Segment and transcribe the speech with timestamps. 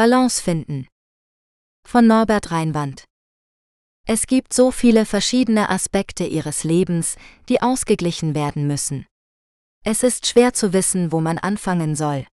[0.00, 0.86] Balance finden.
[1.86, 3.04] Von Norbert Reinwand.
[4.08, 7.16] Es gibt so viele verschiedene Aspekte Ihres Lebens,
[7.50, 9.04] die ausgeglichen werden müssen.
[9.84, 12.26] Es ist schwer zu wissen, wo man anfangen soll.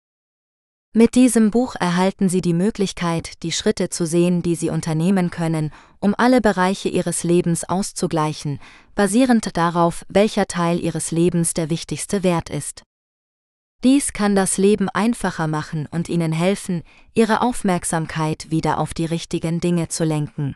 [0.94, 5.74] Mit diesem Buch erhalten Sie die Möglichkeit, die Schritte zu sehen, die Sie unternehmen können,
[6.00, 8.62] um alle Bereiche Ihres Lebens auszugleichen,
[8.96, 12.87] basierend darauf, welcher Teil Ihres Lebens der wichtigste Wert ist.
[13.84, 16.84] Dies kann das Leben einfacher machen und Ihnen helfen,
[17.14, 20.56] Ihre Aufmerksamkeit wieder auf die richtigen Dinge zu lenken.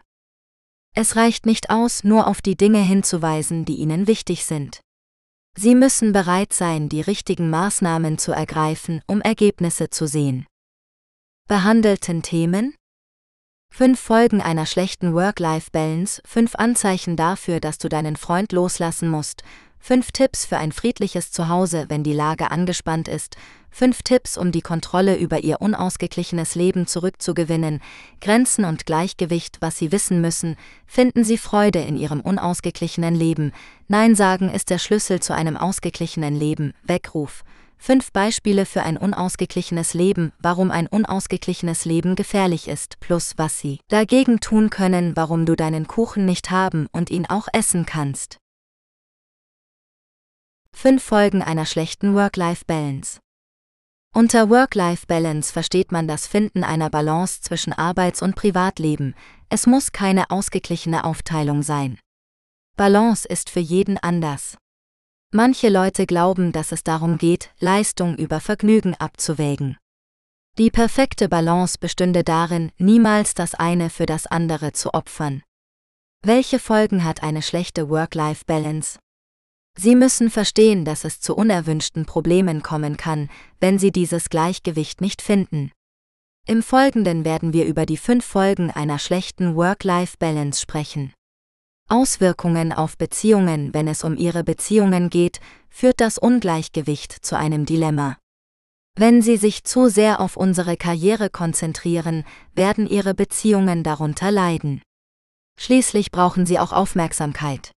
[0.95, 4.81] Es reicht nicht aus, nur auf die Dinge hinzuweisen, die Ihnen wichtig sind.
[5.55, 10.47] Sie müssen bereit sein, die richtigen Maßnahmen zu ergreifen, um Ergebnisse zu sehen.
[11.47, 12.75] Behandelten Themen?
[13.73, 19.43] Fünf Folgen einer schlechten Work-Life-Balance, fünf Anzeichen dafür, dass du deinen Freund loslassen musst,
[19.81, 23.35] fünf Tipps für ein friedliches Zuhause, wenn die Lage angespannt ist,
[23.71, 27.81] fünf Tipps, um die Kontrolle über ihr unausgeglichenes Leben zurückzugewinnen,
[28.21, 33.51] Grenzen und Gleichgewicht, was sie wissen müssen, finden sie Freude in ihrem unausgeglichenen Leben,
[33.87, 37.43] Nein sagen ist der Schlüssel zu einem ausgeglichenen Leben, Weckruf.
[37.77, 43.79] Fünf Beispiele für ein unausgeglichenes Leben, warum ein unausgeglichenes Leben gefährlich ist, plus was sie
[43.87, 48.40] dagegen tun können, warum du deinen Kuchen nicht haben und ihn auch essen kannst.
[50.81, 53.19] Fünf Folgen einer schlechten Work-Life-Balance.
[54.15, 59.13] Unter Work-Life-Balance versteht man das Finden einer Balance zwischen Arbeits- und Privatleben.
[59.49, 61.99] Es muss keine ausgeglichene Aufteilung sein.
[62.77, 64.57] Balance ist für jeden anders.
[65.31, 69.77] Manche Leute glauben, dass es darum geht, Leistung über Vergnügen abzuwägen.
[70.57, 75.43] Die perfekte Balance bestünde darin, niemals das eine für das andere zu opfern.
[76.23, 78.97] Welche Folgen hat eine schlechte Work-Life-Balance?
[79.77, 85.21] Sie müssen verstehen, dass es zu unerwünschten Problemen kommen kann, wenn Sie dieses Gleichgewicht nicht
[85.21, 85.71] finden.
[86.47, 91.13] Im Folgenden werden wir über die fünf Folgen einer schlechten Work-Life-Balance sprechen.
[91.87, 98.17] Auswirkungen auf Beziehungen Wenn es um Ihre Beziehungen geht, führt das Ungleichgewicht zu einem Dilemma.
[98.95, 104.81] Wenn Sie sich zu sehr auf unsere Karriere konzentrieren, werden Ihre Beziehungen darunter leiden.
[105.57, 107.71] Schließlich brauchen Sie auch Aufmerksamkeit.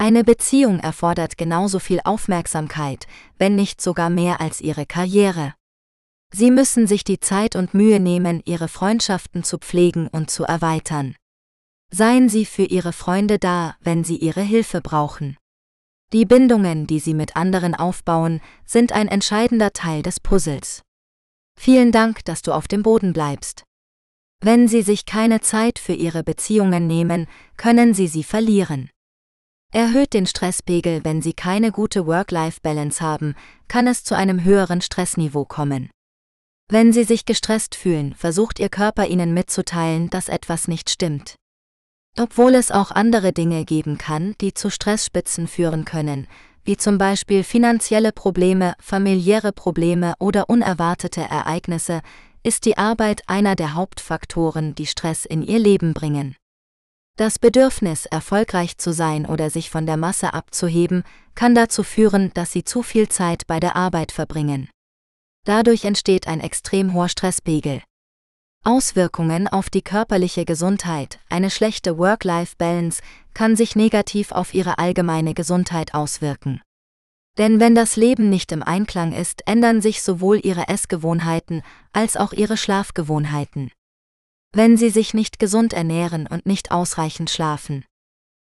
[0.00, 5.54] Eine Beziehung erfordert genauso viel Aufmerksamkeit, wenn nicht sogar mehr als ihre Karriere.
[6.32, 11.16] Sie müssen sich die Zeit und Mühe nehmen, ihre Freundschaften zu pflegen und zu erweitern.
[11.90, 15.36] Seien Sie für Ihre Freunde da, wenn Sie Ihre Hilfe brauchen.
[16.12, 20.82] Die Bindungen, die Sie mit anderen aufbauen, sind ein entscheidender Teil des Puzzles.
[21.58, 23.64] Vielen Dank, dass du auf dem Boden bleibst.
[24.40, 27.26] Wenn Sie sich keine Zeit für Ihre Beziehungen nehmen,
[27.56, 28.90] können Sie sie verlieren.
[29.70, 33.34] Erhöht den Stresspegel, wenn Sie keine gute Work-Life-Balance haben,
[33.68, 35.90] kann es zu einem höheren Stressniveau kommen.
[36.70, 41.36] Wenn Sie sich gestresst fühlen, versucht Ihr Körper Ihnen mitzuteilen, dass etwas nicht stimmt.
[42.18, 46.26] Obwohl es auch andere Dinge geben kann, die zu Stressspitzen führen können,
[46.64, 52.00] wie zum Beispiel finanzielle Probleme, familiäre Probleme oder unerwartete Ereignisse,
[52.42, 56.36] ist die Arbeit einer der Hauptfaktoren, die Stress in Ihr Leben bringen.
[57.18, 61.02] Das Bedürfnis, erfolgreich zu sein oder sich von der Masse abzuheben,
[61.34, 64.70] kann dazu führen, dass sie zu viel Zeit bei der Arbeit verbringen.
[65.44, 67.82] Dadurch entsteht ein extrem hoher Stresspegel.
[68.64, 73.02] Auswirkungen auf die körperliche Gesundheit, eine schlechte Work-Life-Balance
[73.34, 76.62] kann sich negativ auf ihre allgemeine Gesundheit auswirken.
[77.36, 81.62] Denn wenn das Leben nicht im Einklang ist, ändern sich sowohl ihre Essgewohnheiten
[81.92, 83.72] als auch ihre Schlafgewohnheiten
[84.58, 87.84] wenn sie sich nicht gesund ernähren und nicht ausreichend schlafen.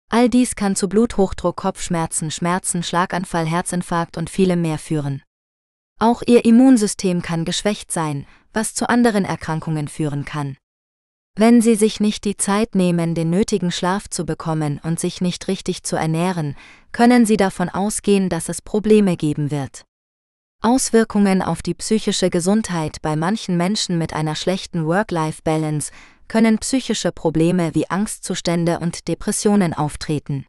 [0.09, 5.25] All dies kann zu Bluthochdruck, Kopfschmerzen, Schmerzen, Schlaganfall, Herzinfarkt und vielem mehr führen.
[5.99, 10.56] Auch ihr Immunsystem kann geschwächt sein, was zu anderen Erkrankungen führen kann.
[11.34, 15.49] Wenn Sie sich nicht die Zeit nehmen, den nötigen Schlaf zu bekommen und sich nicht
[15.49, 16.55] richtig zu ernähren,
[16.93, 19.86] können Sie davon ausgehen, dass es Probleme geben wird.
[20.66, 25.93] Auswirkungen auf die psychische Gesundheit bei manchen Menschen mit einer schlechten Work-Life-Balance
[26.27, 30.45] können psychische Probleme wie Angstzustände und Depressionen auftreten.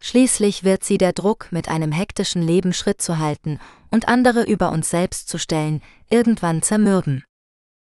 [0.00, 3.58] Schließlich wird sie der Druck, mit einem hektischen Leben Schritt zu halten
[3.90, 7.24] und andere über uns selbst zu stellen, irgendwann zermürben.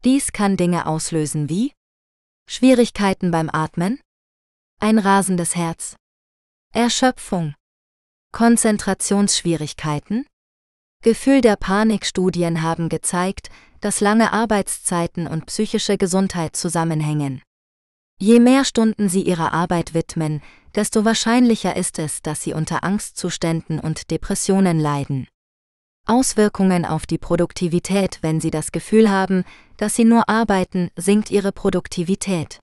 [0.02, 1.74] Dies kann Dinge auslösen wie
[2.48, 4.00] Schwierigkeiten beim Atmen,
[4.80, 5.94] ein rasendes Herz,
[6.72, 7.54] Erschöpfung,
[8.32, 10.24] Konzentrationsschwierigkeiten,
[11.04, 13.50] Gefühl der Panikstudien haben gezeigt,
[13.82, 17.42] dass lange Arbeitszeiten und psychische Gesundheit zusammenhängen.
[18.18, 20.40] Je mehr Stunden Sie Ihrer Arbeit widmen,
[20.74, 25.28] desto wahrscheinlicher ist es, dass Sie unter Angstzuständen und Depressionen leiden.
[26.06, 29.44] Auswirkungen auf die Produktivität, wenn Sie das Gefühl haben,
[29.76, 32.60] dass sie nur arbeiten, sinkt ihre Produktivität.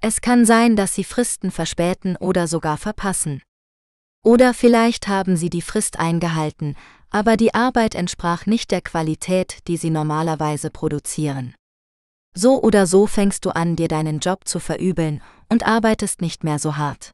[0.00, 3.42] Es kann sein, dass sie Fristen verspäten oder sogar verpassen.
[4.22, 6.76] Oder vielleicht haben sie die Frist eingehalten,
[7.16, 11.54] aber die Arbeit entsprach nicht der Qualität, die sie normalerweise produzieren.
[12.36, 16.58] So oder so fängst du an, dir deinen Job zu verübeln und arbeitest nicht mehr
[16.58, 17.12] so hart.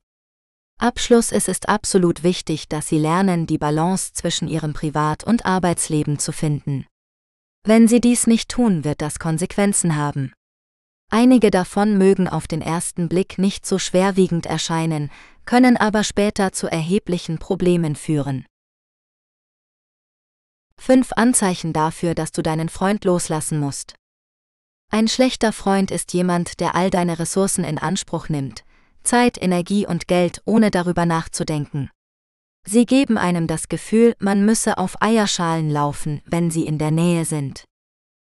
[0.81, 6.19] Abschluss Es ist absolut wichtig, dass Sie lernen, die Balance zwischen Ihrem Privat- und Arbeitsleben
[6.19, 6.85] zu finden.
[7.63, 10.33] Wenn Sie dies nicht tun, wird das Konsequenzen haben.
[11.13, 15.13] Einige davon mögen auf den ersten Blick nicht so schwerwiegend erscheinen,
[15.45, 18.47] können aber später zu erheblichen Problemen führen.
[20.79, 23.95] 5 Anzeichen dafür, dass du deinen Freund loslassen musst.
[24.91, 28.65] Ein schlechter Freund ist jemand, der all deine Ressourcen in Anspruch nimmt,
[29.03, 31.91] Zeit, Energie und Geld, ohne darüber nachzudenken.
[32.67, 37.25] Sie geben einem das Gefühl, man müsse auf Eierschalen laufen, wenn sie in der Nähe
[37.25, 37.65] sind.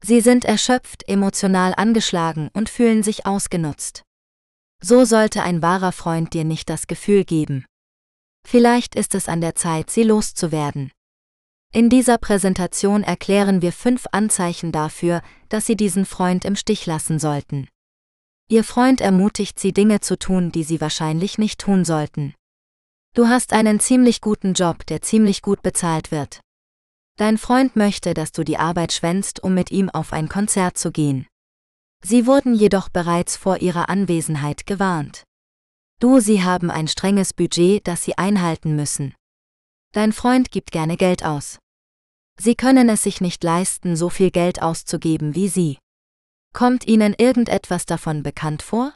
[0.03, 4.03] Sie sind erschöpft, emotional angeschlagen und fühlen sich ausgenutzt.
[4.83, 7.65] So sollte ein wahrer Freund dir nicht das Gefühl geben.
[8.47, 10.93] Vielleicht ist es an der Zeit, sie loszuwerden.
[11.75, 17.19] In dieser Präsentation erklären wir fünf Anzeichen dafür, dass Sie diesen Freund im Stich lassen
[17.19, 17.67] sollten.
[18.49, 22.33] Ihr Freund ermutigt Sie, Dinge zu tun, die Sie wahrscheinlich nicht tun sollten.
[23.17, 26.39] Du hast einen ziemlich guten Job, der ziemlich gut bezahlt wird.
[27.17, 30.93] Dein Freund möchte, dass du die Arbeit schwänzt, um mit ihm auf ein Konzert zu
[30.93, 31.27] gehen.
[32.05, 35.25] Sie wurden jedoch bereits vor ihrer Anwesenheit gewarnt.
[35.99, 39.13] Du, sie haben ein strenges Budget, das sie einhalten müssen.
[39.91, 41.59] Dein Freund gibt gerne Geld aus.
[42.39, 45.79] Sie können es sich nicht leisten, so viel Geld auszugeben wie sie.
[46.53, 48.95] Kommt Ihnen irgendetwas davon bekannt vor?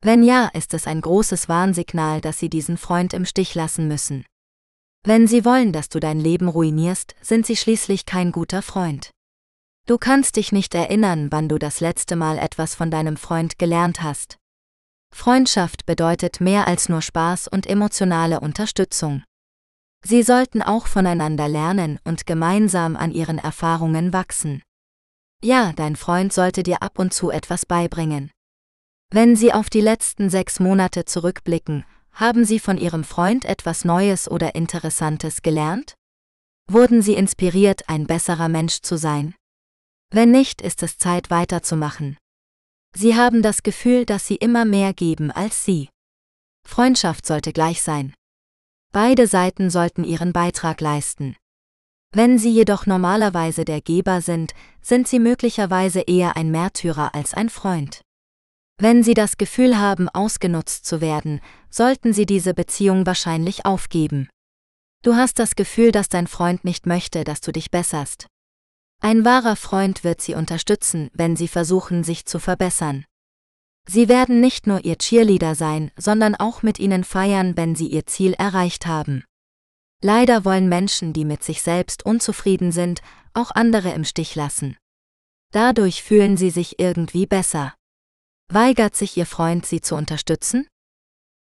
[0.00, 4.24] Wenn ja, ist es ein großes Warnsignal, dass Sie diesen Freund im Stich lassen müssen.
[5.04, 9.10] Wenn sie wollen, dass du dein Leben ruinierst, sind sie schließlich kein guter Freund.
[9.86, 14.02] Du kannst dich nicht erinnern, wann du das letzte Mal etwas von deinem Freund gelernt
[14.02, 14.36] hast.
[15.14, 19.22] Freundschaft bedeutet mehr als nur Spaß und emotionale Unterstützung.
[20.04, 24.62] Sie sollten auch voneinander lernen und gemeinsam an ihren Erfahrungen wachsen.
[25.42, 28.30] Ja, dein Freund sollte dir ab und zu etwas beibringen.
[29.10, 34.30] Wenn Sie auf die letzten sechs Monate zurückblicken, haben Sie von Ihrem Freund etwas Neues
[34.30, 35.94] oder Interessantes gelernt?
[36.70, 39.34] Wurden Sie inspiriert, ein besserer Mensch zu sein?
[40.10, 42.18] Wenn nicht, ist es Zeit weiterzumachen.
[42.94, 45.88] Sie haben das Gefühl, dass Sie immer mehr geben als Sie.
[46.66, 48.14] Freundschaft sollte gleich sein.
[48.92, 51.36] Beide Seiten sollten ihren Beitrag leisten.
[52.10, 57.50] Wenn Sie jedoch normalerweise der Geber sind, sind Sie möglicherweise eher ein Märtyrer als ein
[57.50, 58.00] Freund.
[58.80, 64.30] Wenn Sie das Gefühl haben, ausgenutzt zu werden, sollten Sie diese Beziehung wahrscheinlich aufgeben.
[65.02, 68.26] Du hast das Gefühl, dass dein Freund nicht möchte, dass du dich besserst.
[69.00, 73.04] Ein wahrer Freund wird Sie unterstützen, wenn Sie versuchen, sich zu verbessern.
[73.90, 78.06] Sie werden nicht nur Ihr Cheerleader sein, sondern auch mit Ihnen feiern, wenn Sie Ihr
[78.06, 79.24] Ziel erreicht haben.
[80.02, 83.00] Leider wollen Menschen, die mit sich selbst unzufrieden sind,
[83.34, 84.76] auch andere im Stich lassen.
[85.52, 87.74] Dadurch fühlen sie sich irgendwie besser.
[88.48, 90.68] Weigert sich Ihr Freund, Sie zu unterstützen?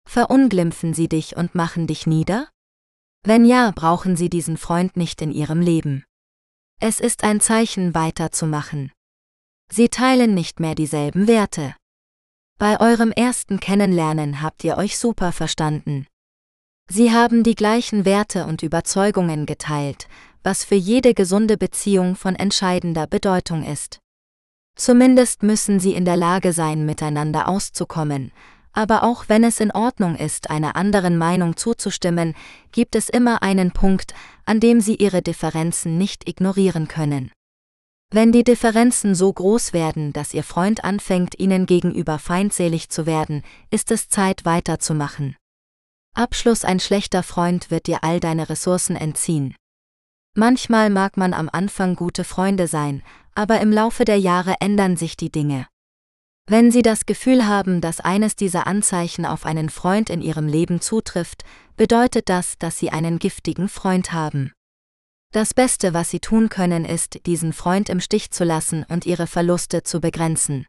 [0.08, 2.50] Verunglimpfen Sie dich und machen dich nieder?
[3.24, 6.06] Wenn ja, brauchen Sie diesen Freund nicht in Ihrem Leben.
[6.80, 8.92] Es ist ein Zeichen, weiterzumachen.
[9.70, 11.76] Sie teilen nicht mehr dieselben Werte.
[12.60, 16.08] Bei eurem ersten Kennenlernen habt ihr euch super verstanden.
[16.90, 20.08] Sie haben die gleichen Werte und Überzeugungen geteilt,
[20.42, 24.00] was für jede gesunde Beziehung von entscheidender Bedeutung ist.
[24.76, 28.32] Zumindest müssen sie in der Lage sein, miteinander auszukommen,
[28.74, 32.34] aber auch wenn es in Ordnung ist, einer anderen Meinung zuzustimmen,
[32.72, 34.16] gibt es immer einen Punkt,
[34.46, 37.32] an dem sie ihre Differenzen nicht ignorieren können.
[38.10, 43.44] Wenn die Differenzen so groß werden, dass ihr Freund anfängt, ihnen gegenüber feindselig zu werden,
[43.70, 45.36] ist es Zeit weiterzumachen.
[46.16, 49.56] Abschluss Ein schlechter Freund wird dir all deine Ressourcen entziehen.
[50.36, 53.04] Manchmal mag man am Anfang gute Freunde sein,
[53.36, 55.68] aber im Laufe der Jahre ändern sich die Dinge.
[56.50, 60.80] Wenn Sie das Gefühl haben, dass eines dieser Anzeichen auf einen Freund in Ihrem Leben
[60.80, 61.44] zutrifft,
[61.76, 64.54] bedeutet das, dass Sie einen giftigen Freund haben.
[65.34, 69.28] Das Beste, was Sie tun können, ist, diesen Freund im Stich zu lassen und Ihre
[69.28, 70.66] Verluste zu begrenzen.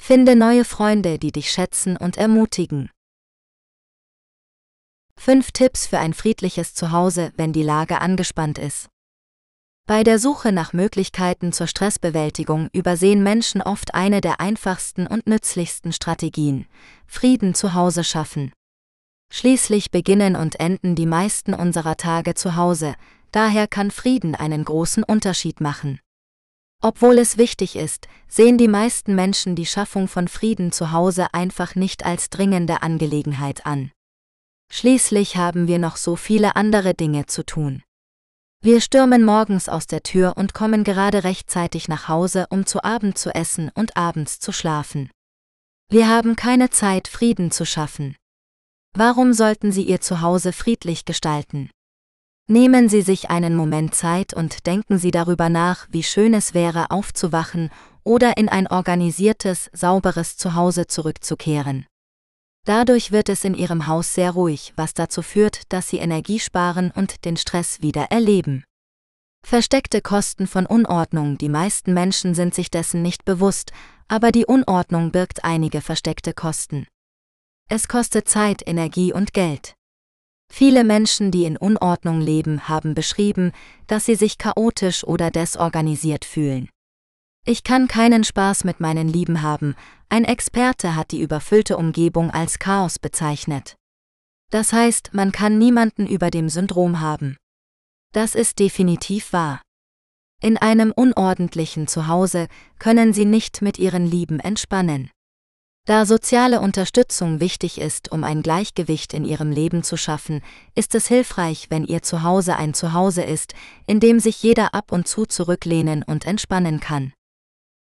[0.00, 2.90] Finde neue Freunde, die dich schätzen und ermutigen.
[5.16, 8.88] 5 Tipps für ein friedliches Zuhause, wenn die Lage angespannt ist.
[9.86, 15.92] Bei der Suche nach Möglichkeiten zur Stressbewältigung übersehen Menschen oft eine der einfachsten und nützlichsten
[15.92, 16.66] Strategien,
[17.06, 18.52] Frieden zu Hause schaffen.
[19.32, 22.96] Schließlich beginnen und enden die meisten unserer Tage zu Hause,
[23.30, 26.00] daher kann Frieden einen großen Unterschied machen.
[26.82, 31.74] Obwohl es wichtig ist, sehen die meisten Menschen die Schaffung von Frieden zu Hause einfach
[31.74, 33.92] nicht als dringende Angelegenheit an.
[34.72, 37.82] Schließlich haben wir noch so viele andere Dinge zu tun.
[38.62, 43.16] Wir stürmen morgens aus der Tür und kommen gerade rechtzeitig nach Hause, um zu Abend
[43.16, 45.10] zu essen und abends zu schlafen.
[45.88, 48.16] Wir haben keine Zeit, Frieden zu schaffen.
[48.96, 51.70] Warum sollten Sie Ihr Zuhause friedlich gestalten?
[52.48, 56.90] Nehmen Sie sich einen Moment Zeit und denken Sie darüber nach, wie schön es wäre,
[56.90, 57.70] aufzuwachen
[58.02, 61.86] oder in ein organisiertes, sauberes Zuhause zurückzukehren.
[62.66, 66.90] Dadurch wird es in Ihrem Haus sehr ruhig, was dazu führt, dass Sie Energie sparen
[66.90, 68.64] und den Stress wieder erleben.
[69.46, 73.72] Versteckte Kosten von Unordnung, die meisten Menschen sind sich dessen nicht bewusst,
[74.08, 76.86] aber die Unordnung birgt einige versteckte Kosten.
[77.72, 79.76] Es kostet Zeit, Energie und Geld.
[80.52, 83.52] Viele Menschen, die in Unordnung leben, haben beschrieben,
[83.86, 86.68] dass sie sich chaotisch oder desorganisiert fühlen.
[87.46, 89.76] Ich kann keinen Spaß mit meinen Lieben haben,
[90.08, 93.76] ein Experte hat die überfüllte Umgebung als Chaos bezeichnet.
[94.50, 97.36] Das heißt, man kann niemanden über dem Syndrom haben.
[98.12, 99.62] Das ist definitiv wahr.
[100.42, 102.48] In einem unordentlichen Zuhause
[102.80, 105.12] können Sie nicht mit Ihren Lieben entspannen.
[105.86, 110.42] Da soziale Unterstützung wichtig ist, um ein Gleichgewicht in ihrem Leben zu schaffen,
[110.74, 113.54] ist es hilfreich, wenn ihr Zuhause ein Zuhause ist,
[113.86, 117.12] in dem sich jeder ab und zu zurücklehnen und entspannen kann.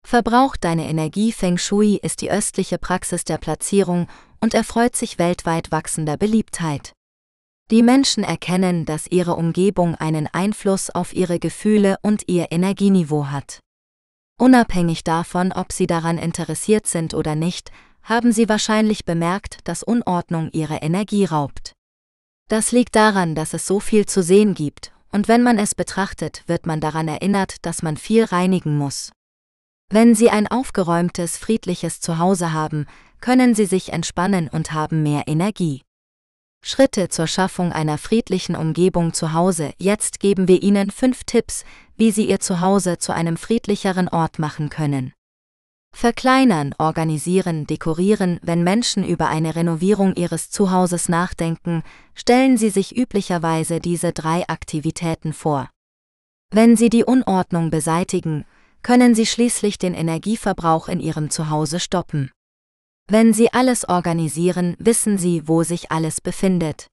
[0.06, 4.06] Verbraucht deine Energie Feng Shui ist die östliche Praxis der Platzierung
[4.40, 6.92] und erfreut sich weltweit wachsender Beliebtheit.
[7.72, 13.58] Die Menschen erkennen, dass ihre Umgebung einen Einfluss auf ihre Gefühle und ihr Energieniveau hat.
[14.38, 17.72] Unabhängig davon, ob sie daran interessiert sind oder nicht,
[18.06, 21.72] haben Sie wahrscheinlich bemerkt, dass Unordnung Ihre Energie raubt.
[22.48, 26.44] Das liegt daran, dass es so viel zu sehen gibt, und wenn man es betrachtet,
[26.46, 29.10] wird man daran erinnert, dass man viel reinigen muss.
[29.90, 32.86] Wenn Sie ein aufgeräumtes, friedliches Zuhause haben,
[33.20, 35.82] können Sie sich entspannen und haben mehr Energie.
[36.64, 39.72] Schritte zur Schaffung einer friedlichen Umgebung zu Hause.
[39.78, 41.64] Jetzt geben wir Ihnen fünf Tipps,
[41.96, 45.12] wie Sie Ihr Zuhause zu einem friedlicheren Ort machen können.
[45.96, 51.82] Verkleinern, organisieren, dekorieren, wenn Menschen über eine Renovierung ihres Zuhauses nachdenken,
[52.14, 55.70] stellen sie sich üblicherweise diese drei Aktivitäten vor.
[56.50, 58.44] Wenn sie die Unordnung beseitigen,
[58.82, 62.30] können sie schließlich den Energieverbrauch in ihrem Zuhause stoppen.
[63.08, 66.88] Wenn sie alles organisieren, wissen sie, wo sich alles befindet.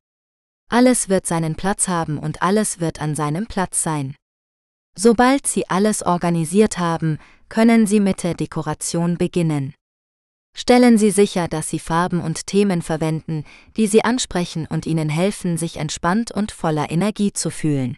[0.69, 4.15] Alles wird seinen Platz haben und alles wird an seinem Platz sein.
[4.95, 7.17] Sobald Sie alles organisiert haben,
[7.49, 9.73] können Sie mit der Dekoration beginnen.
[10.55, 13.43] Stellen Sie sicher, dass Sie Farben und Themen verwenden,
[13.75, 17.97] die Sie ansprechen und Ihnen helfen, sich entspannt und voller Energie zu fühlen.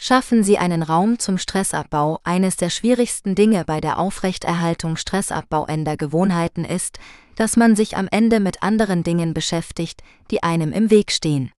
[0.00, 2.20] Schaffen Sie einen Raum zum Stressabbau.
[2.22, 6.98] Eines der schwierigsten Dinge bei der Aufrechterhaltung stressabbauender Gewohnheiten ist,
[7.34, 11.50] dass man sich am Ende mit anderen Dingen beschäftigt, die einem im Weg stehen.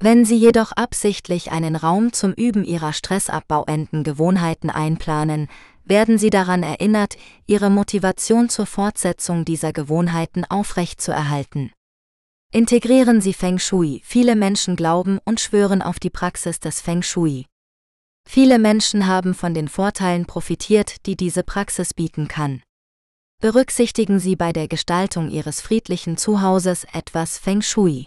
[0.00, 5.48] Wenn Sie jedoch absichtlich einen Raum zum Üben Ihrer stressabbauenden Gewohnheiten einplanen,
[5.84, 11.72] werden Sie daran erinnert, Ihre Motivation zur Fortsetzung dieser Gewohnheiten aufrechtzuerhalten.
[12.52, 14.02] Integrieren Sie Feng Shui.
[14.04, 17.46] Viele Menschen glauben und schwören auf die Praxis des Feng Shui.
[18.28, 22.62] Viele Menschen haben von den Vorteilen profitiert, die diese Praxis bieten kann.
[23.40, 28.06] Berücksichtigen Sie bei der Gestaltung Ihres friedlichen Zuhauses etwas Feng Shui.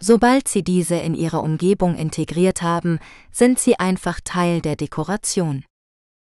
[0.00, 2.98] Sobald Sie diese in Ihre Umgebung integriert haben,
[3.32, 5.64] sind Sie einfach Teil der Dekoration.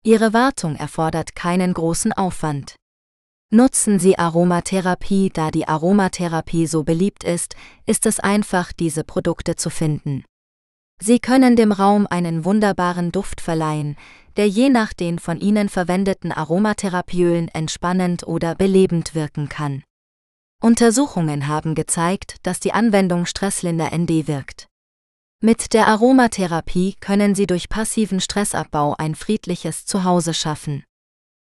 [0.07, 2.77] Ihre Wartung erfordert keinen großen Aufwand.
[3.51, 9.69] Nutzen Sie Aromatherapie, da die Aromatherapie so beliebt ist, ist es einfach, diese Produkte zu
[9.69, 10.23] finden.
[11.01, 13.97] Sie können dem Raum einen wunderbaren Duft verleihen,
[14.37, 19.83] der je nach den von Ihnen verwendeten Aromatherapieölen entspannend oder belebend wirken kann.
[20.63, 24.67] Untersuchungen haben gezeigt, dass die Anwendung Stresslinder ND wirkt.
[25.39, 30.83] Mit der Aromatherapie können Sie durch passiven Stressabbau ein friedliches Zuhause schaffen.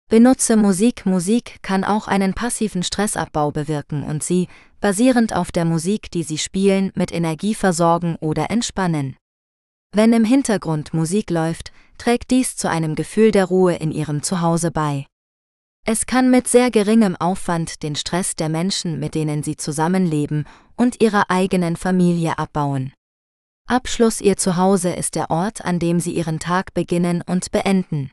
[0.10, 1.06] Benutze Musik.
[1.06, 4.50] Musik kann auch einen passiven Stressabbau bewirken und Sie,
[4.82, 9.16] basierend auf der Musik, die Sie spielen, mit Energie versorgen oder entspannen.
[9.96, 14.70] Wenn im Hintergrund Musik läuft, trägt dies zu einem Gefühl der Ruhe in Ihrem Zuhause
[14.70, 15.06] bei.
[15.86, 21.02] Es kann mit sehr geringem Aufwand den Stress der Menschen, mit denen Sie zusammenleben, und
[21.02, 22.92] Ihrer eigenen Familie abbauen.
[23.70, 28.12] Abschluss Ihr Zuhause ist der Ort, an dem Sie Ihren Tag beginnen und beenden.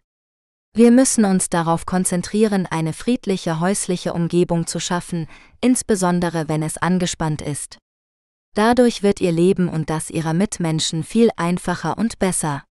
[0.73, 5.29] Wir müssen uns darauf konzentrieren, eine friedliche häusliche Umgebung zu schaffen,
[5.61, 7.79] insbesondere wenn es angespannt ist.
[8.57, 12.65] Dadurch wird Ihr Leben und das Ihrer Mitmenschen viel einfacher und besser.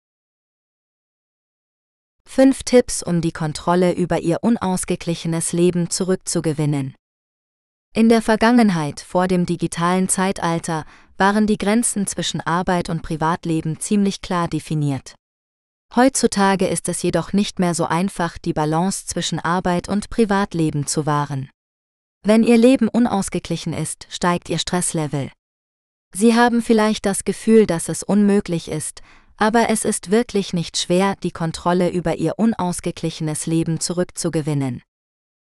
[2.28, 6.96] 5 Tipps, um die Kontrolle über Ihr unausgeglichenes Leben zurückzugewinnen.
[7.96, 10.84] In der Vergangenheit, vor dem digitalen Zeitalter,
[11.18, 15.14] waren die Grenzen zwischen Arbeit und Privatleben ziemlich klar definiert.
[15.96, 21.06] Heutzutage ist es jedoch nicht mehr so einfach, die Balance zwischen Arbeit und Privatleben zu
[21.06, 21.52] wahren.
[22.26, 25.30] Wenn Ihr Leben unausgeglichen ist, steigt Ihr Stresslevel.
[26.16, 29.04] Sie haben vielleicht das Gefühl, dass es unmöglich ist,
[29.38, 34.82] aber es ist wirklich nicht schwer, die Kontrolle über Ihr unausgeglichenes Leben zurückzugewinnen.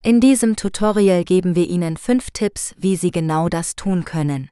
[0.06, 4.52] In diesem Tutorial geben wir Ihnen fünf Tipps, wie Sie genau das tun können.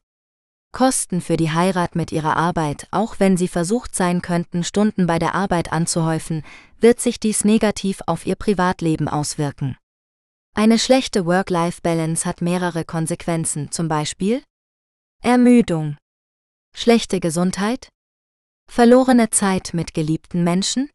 [0.72, 5.20] Kosten für die Heirat mit ihrer Arbeit, auch wenn sie versucht sein könnten, Stunden bei
[5.20, 6.44] der Arbeit anzuhäufen,
[6.80, 9.78] wird sich dies negativ auf ihr Privatleben auswirken.
[10.56, 14.42] Eine schlechte Work-Life-Balance hat mehrere Konsequenzen, zum Beispiel
[15.22, 15.98] Ermüdung,
[16.76, 17.90] schlechte Gesundheit,
[18.72, 20.90] verlorene Zeit mit geliebten Menschen,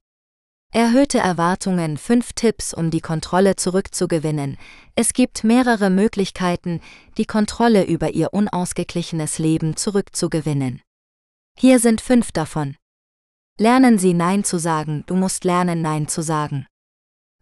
[0.75, 4.59] Erhöhte Erwartungen 5 Tipps, um die Kontrolle zurückzugewinnen.
[4.95, 6.83] Es gibt mehrere Möglichkeiten,
[7.17, 10.83] die Kontrolle über Ihr unausgeglichenes Leben zurückzugewinnen.
[11.59, 12.77] Hier sind fünf davon.
[13.59, 16.67] Lernen Sie Nein zu sagen, du musst lernen Nein zu sagen.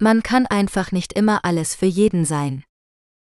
[0.00, 2.62] Man kann einfach nicht immer alles für jeden sein.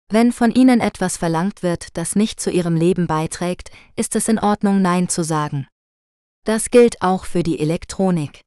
[0.09, 4.39] Wenn von Ihnen etwas verlangt wird, das nicht zu Ihrem Leben beiträgt, ist es in
[4.39, 5.67] Ordnung Nein zu sagen.
[6.45, 8.41] Das gilt auch für die Elektronik.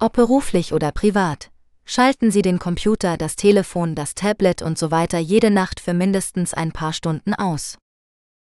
[0.00, 1.50] Ob beruflich oder privat,
[1.84, 6.54] schalten Sie den Computer, das Telefon, das Tablet und so weiter jede Nacht für mindestens
[6.54, 7.78] ein paar Stunden aus.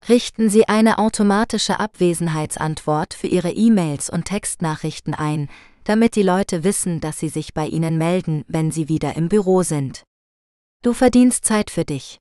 [0.08, 5.48] Richten Sie eine automatische Abwesenheitsantwort für Ihre E-Mails und Textnachrichten ein,
[5.84, 9.62] damit die Leute wissen, dass sie sich bei Ihnen melden, wenn Sie wieder im Büro
[9.62, 10.02] sind.
[10.82, 12.18] Du verdienst Zeit für dich.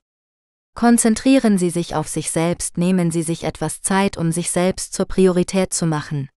[0.74, 5.06] Konzentrieren Sie sich auf sich selbst, nehmen Sie sich etwas Zeit, um sich selbst zur
[5.06, 6.28] Priorität zu machen.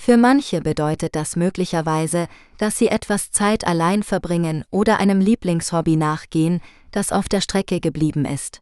[0.00, 6.60] Für manche bedeutet das möglicherweise, dass sie etwas Zeit allein verbringen oder einem Lieblingshobby nachgehen,
[6.92, 8.60] das auf der Strecke geblieben ist.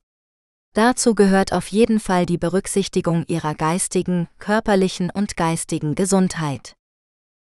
[0.73, 6.75] Dazu gehört auf jeden Fall die Berücksichtigung ihrer geistigen, körperlichen und geistigen Gesundheit.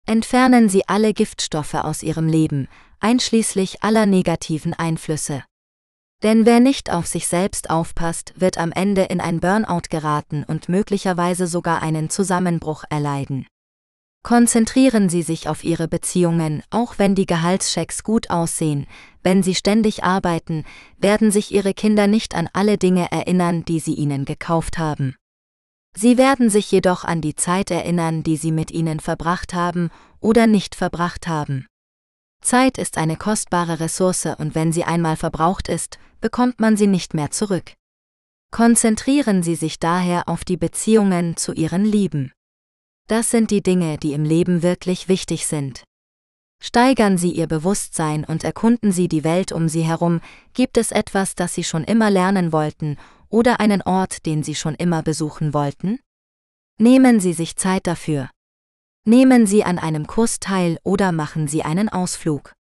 [0.06, 2.68] Entfernen Sie alle Giftstoffe aus Ihrem Leben,
[3.00, 5.44] einschließlich aller negativen Einflüsse.
[6.22, 10.68] Denn wer nicht auf sich selbst aufpasst, wird am Ende in ein Burnout geraten und
[10.68, 13.46] möglicherweise sogar einen Zusammenbruch erleiden.
[14.22, 18.86] Konzentrieren Sie sich auf Ihre Beziehungen, auch wenn die Gehaltschecks gut aussehen,
[19.22, 20.64] wenn Sie ständig arbeiten,
[20.98, 25.16] werden sich Ihre Kinder nicht an alle Dinge erinnern, die Sie ihnen gekauft haben.
[25.96, 30.46] Sie werden sich jedoch an die Zeit erinnern, die Sie mit ihnen verbracht haben oder
[30.46, 31.66] nicht verbracht haben.
[32.40, 37.14] Zeit ist eine kostbare Ressource und wenn sie einmal verbraucht ist, bekommt man sie nicht
[37.14, 37.74] mehr zurück.
[38.50, 42.32] Konzentrieren Sie sich daher auf die Beziehungen zu Ihren Lieben.
[43.08, 45.82] Das sind die Dinge, die im Leben wirklich wichtig sind.
[46.62, 50.20] Steigern Sie Ihr Bewusstsein und erkunden Sie die Welt um Sie herum,
[50.52, 52.98] gibt es etwas, das Sie schon immer lernen wollten,
[53.30, 56.00] oder einen Ort, den Sie schon immer besuchen wollten?
[56.78, 58.28] Nehmen Sie sich Zeit dafür.
[59.06, 62.54] Nehmen Sie an einem Kurs teil oder machen Sie einen Ausflug.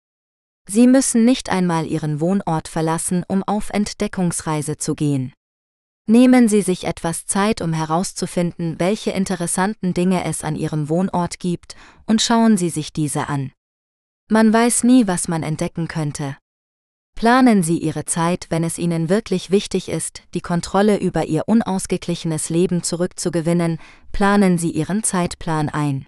[0.68, 5.32] Sie müssen nicht einmal Ihren Wohnort verlassen, um auf Entdeckungsreise zu gehen.
[6.09, 11.75] Nehmen Sie sich etwas Zeit, um herauszufinden, welche interessanten Dinge es an Ihrem Wohnort gibt,
[12.07, 13.51] und schauen Sie sich diese an.
[14.31, 16.37] Man weiß nie, was man entdecken könnte.
[17.16, 22.51] Planen Sie Ihre Zeit, wenn es Ihnen wirklich wichtig ist, die Kontrolle über Ihr unausgeglichenes
[22.51, 23.79] Leben zurückzugewinnen,
[24.12, 26.07] planen Sie Ihren Zeitplan ein.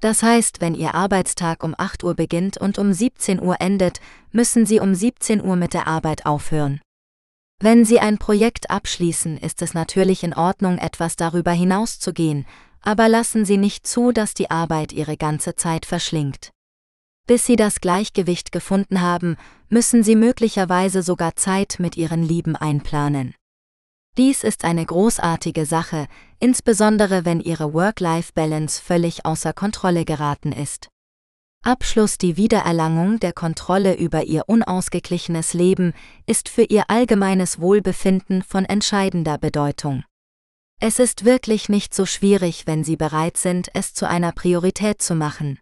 [0.00, 4.00] Das heißt, wenn Ihr Arbeitstag um 8 Uhr beginnt und um 17 Uhr endet,
[4.32, 6.80] müssen Sie um 17 Uhr mit der Arbeit aufhören.
[7.64, 12.44] Wenn Sie ein Projekt abschließen, ist es natürlich in Ordnung, etwas darüber hinauszugehen,
[12.80, 16.50] aber lassen Sie nicht zu, dass die Arbeit Ihre ganze Zeit verschlingt.
[17.28, 19.36] Bis Sie das Gleichgewicht gefunden haben,
[19.68, 23.32] müssen Sie möglicherweise sogar Zeit mit Ihren Lieben einplanen.
[24.18, 26.08] Dies ist eine großartige Sache,
[26.40, 30.88] insbesondere wenn Ihre Work-Life-Balance völlig außer Kontrolle geraten ist.
[31.64, 35.94] Abschluss Die Wiedererlangung der Kontrolle über ihr unausgeglichenes Leben
[36.26, 40.02] ist für ihr allgemeines Wohlbefinden von entscheidender Bedeutung.
[40.80, 45.14] Es ist wirklich nicht so schwierig, wenn Sie bereit sind, es zu einer Priorität zu
[45.14, 45.60] machen.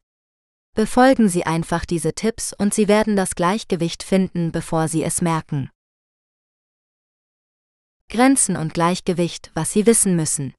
[0.74, 5.68] Befolgen Sie einfach diese Tipps und Sie werden das Gleichgewicht finden, bevor Sie es merken.
[8.08, 10.54] Grenzen und Gleichgewicht, was Sie wissen müssen.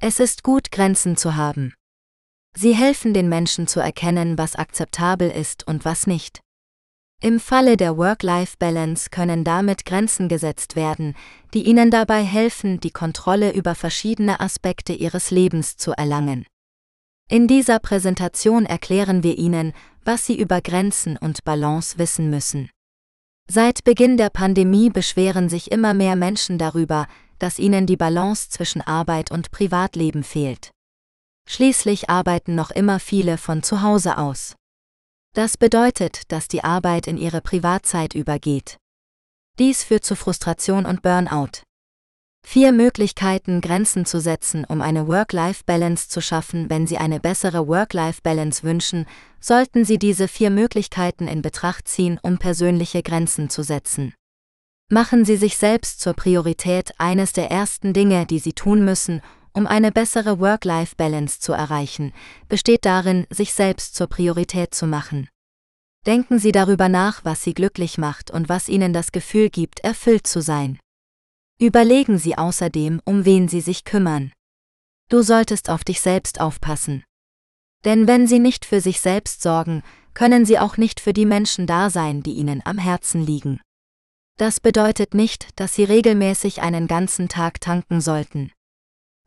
[0.00, 1.74] Es ist gut, Grenzen zu haben.
[2.58, 6.40] Sie helfen den Menschen zu erkennen, was akzeptabel ist und was nicht.
[7.22, 11.14] Im Falle der Work-Life-Balance können damit Grenzen gesetzt werden,
[11.54, 16.46] die Ihnen dabei helfen, die Kontrolle über verschiedene Aspekte Ihres Lebens zu erlangen.
[17.28, 19.72] In dieser Präsentation erklären wir Ihnen,
[20.04, 22.70] was Sie über Grenzen und Balance wissen müssen.
[23.48, 27.06] Seit Beginn der Pandemie beschweren sich immer mehr Menschen darüber,
[27.38, 30.70] dass ihnen die Balance zwischen Arbeit und Privatleben fehlt.
[31.48, 34.56] Schließlich arbeiten noch immer viele von zu Hause aus.
[35.34, 38.78] Das bedeutet, dass die Arbeit in ihre Privatzeit übergeht.
[39.58, 41.62] Dies führt zu Frustration und Burnout.
[42.46, 46.70] Vier Möglichkeiten, Grenzen zu setzen, um eine Work-Life-Balance zu schaffen.
[46.70, 49.06] Wenn Sie eine bessere Work-Life-Balance wünschen,
[49.40, 54.14] sollten Sie diese vier Möglichkeiten in Betracht ziehen, um persönliche Grenzen zu setzen.
[54.88, 59.22] Machen Sie sich selbst zur Priorität eines der ersten Dinge, die Sie tun müssen,
[59.56, 62.12] um eine bessere Work-Life-Balance zu erreichen,
[62.46, 65.28] besteht darin, sich selbst zur Priorität zu machen.
[66.04, 70.26] Denken Sie darüber nach, was Sie glücklich macht und was Ihnen das Gefühl gibt, erfüllt
[70.26, 70.78] zu sein.
[71.58, 74.30] Überlegen Sie außerdem, um wen Sie sich kümmern.
[75.08, 77.02] Du solltest auf dich selbst aufpassen.
[77.86, 81.66] Denn wenn Sie nicht für sich selbst sorgen, können Sie auch nicht für die Menschen
[81.66, 83.60] da sein, die Ihnen am Herzen liegen.
[84.36, 88.52] Das bedeutet nicht, dass Sie regelmäßig einen ganzen Tag tanken sollten.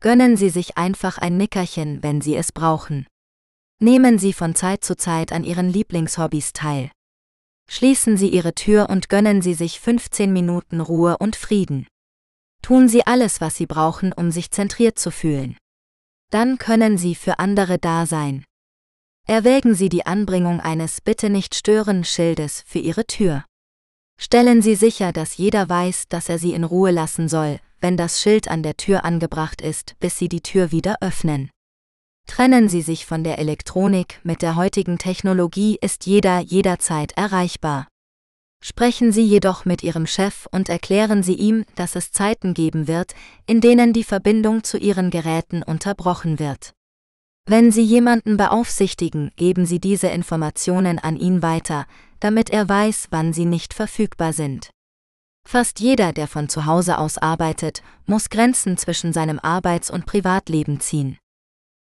[0.02, 3.06] Gönnen Sie sich einfach ein Nickerchen, wenn Sie es brauchen.
[3.80, 6.90] Nehmen Sie von Zeit zu Zeit an Ihren Lieblingshobbys teil.
[7.68, 11.86] Schließen Sie Ihre Tür und gönnen Sie sich 15 Minuten Ruhe und Frieden.
[12.62, 15.58] Tun Sie alles, was Sie brauchen, um sich zentriert zu fühlen.
[16.30, 18.44] Dann können Sie für andere da sein.
[19.26, 23.44] Erwägen Sie die Anbringung eines Bitte nicht stören Schildes für Ihre Tür.
[24.18, 28.20] Stellen Sie sicher, dass jeder weiß, dass er Sie in Ruhe lassen soll, wenn das
[28.20, 31.50] Schild an der Tür angebracht ist, bis Sie die Tür wieder öffnen.
[32.26, 37.88] Trennen Sie sich von der Elektronik, mit der heutigen Technologie ist jeder jederzeit erreichbar.
[38.62, 43.14] Sprechen Sie jedoch mit Ihrem Chef und erklären Sie ihm, dass es Zeiten geben wird,
[43.46, 46.72] in denen die Verbindung zu Ihren Geräten unterbrochen wird.
[47.46, 51.86] Wenn Sie jemanden beaufsichtigen, geben Sie diese Informationen an ihn weiter,
[52.20, 54.70] damit er weiß, wann sie nicht verfügbar sind.
[55.52, 60.78] Fast jeder, der von zu Hause aus arbeitet, muss Grenzen zwischen seinem Arbeits- und Privatleben
[60.78, 61.18] ziehen.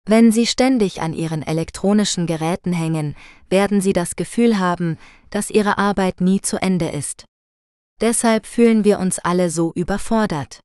[0.04, 3.16] Wenn Sie ständig an Ihren elektronischen Geräten hängen,
[3.52, 4.98] werden Sie das Gefühl haben,
[5.30, 7.26] dass Ihre Arbeit nie zu Ende ist.
[8.02, 10.62] Deshalb fühlen wir uns alle so überfordert.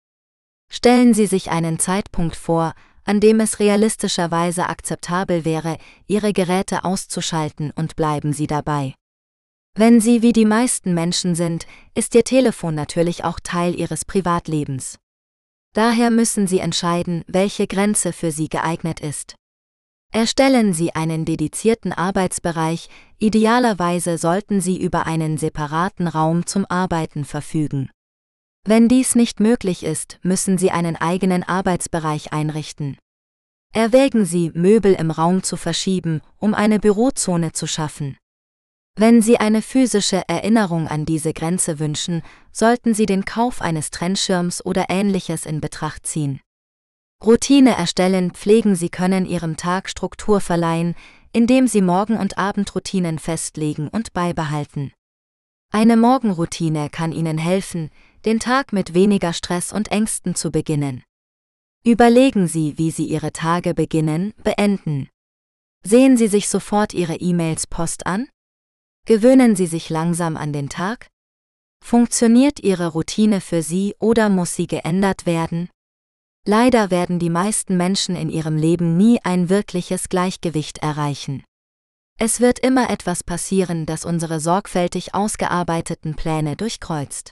[0.72, 2.72] Stellen Sie sich einen Zeitpunkt vor,
[3.04, 8.94] an dem es realistischerweise akzeptabel wäre, Ihre Geräte auszuschalten und bleiben Sie dabei.
[9.78, 14.98] Wenn Sie wie die meisten Menschen sind, ist Ihr Telefon natürlich auch Teil Ihres Privatlebens.
[15.74, 19.34] Daher müssen Sie entscheiden, welche Grenze für Sie geeignet ist.
[20.14, 27.90] Erstellen Sie einen dedizierten Arbeitsbereich, idealerweise sollten Sie über einen separaten Raum zum Arbeiten verfügen.
[28.64, 32.96] Wenn dies nicht möglich ist, müssen Sie einen eigenen Arbeitsbereich einrichten.
[33.74, 38.16] Erwägen Sie, Möbel im Raum zu verschieben, um eine Bürozone zu schaffen.
[38.98, 44.64] Wenn Sie eine physische Erinnerung an diese Grenze wünschen, sollten Sie den Kauf eines Trennschirms
[44.64, 46.40] oder ähnliches in Betracht ziehen.
[47.22, 50.94] Routine erstellen, pflegen Sie können Ihrem Tag Struktur verleihen,
[51.32, 54.92] indem Sie Morgen- und Abendroutinen festlegen und beibehalten.
[55.70, 57.90] Eine Morgenroutine kann Ihnen helfen,
[58.24, 61.02] den Tag mit weniger Stress und Ängsten zu beginnen.
[61.84, 65.10] Überlegen Sie, wie Sie Ihre Tage beginnen, beenden.
[65.84, 68.28] Sehen Sie sich sofort Ihre E-Mails Post an?
[69.06, 71.06] Gewöhnen Sie sich langsam an den Tag?
[71.84, 75.70] Funktioniert Ihre Routine für Sie oder muss sie geändert werden?
[76.44, 81.44] Leider werden die meisten Menschen in ihrem Leben nie ein wirkliches Gleichgewicht erreichen.
[82.18, 87.30] Es wird immer etwas passieren, das unsere sorgfältig ausgearbeiteten Pläne durchkreuzt.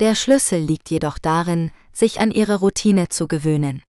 [0.00, 3.82] Der Schlüssel liegt jedoch darin, sich an ihre Routine zu gewöhnen.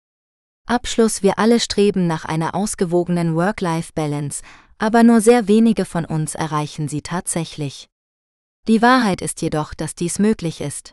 [0.68, 4.42] Abschluss Wir alle streben nach einer ausgewogenen Work-Life-Balance,
[4.78, 7.88] aber nur sehr wenige von uns erreichen sie tatsächlich.
[8.68, 10.92] Die Wahrheit ist jedoch, dass dies möglich ist.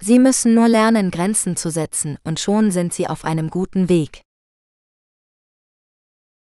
[0.00, 4.22] Sie müssen nur lernen, Grenzen zu setzen, und schon sind Sie auf einem guten Weg.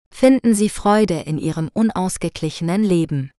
[0.10, 3.32] Finden Sie Freude in Ihrem unausgeglichenen Leben.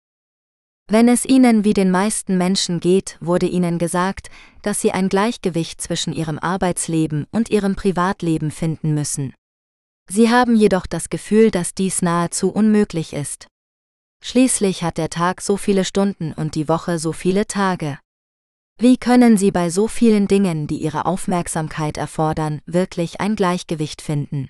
[0.88, 4.30] Wenn es Ihnen wie den meisten Menschen geht, wurde Ihnen gesagt,
[4.62, 9.34] dass Sie ein Gleichgewicht zwischen Ihrem Arbeitsleben und Ihrem Privatleben finden müssen.
[10.10, 13.48] Sie haben jedoch das Gefühl, dass dies nahezu unmöglich ist.
[14.24, 18.00] Schließlich hat der Tag so viele Stunden und die Woche so viele Tage.
[18.78, 24.50] Wie können Sie bei so vielen Dingen, die Ihre Aufmerksamkeit erfordern, wirklich ein Gleichgewicht finden?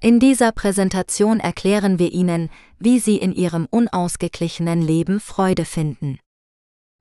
[0.00, 6.20] In dieser Präsentation erklären wir Ihnen, wie Sie in Ihrem unausgeglichenen Leben Freude finden.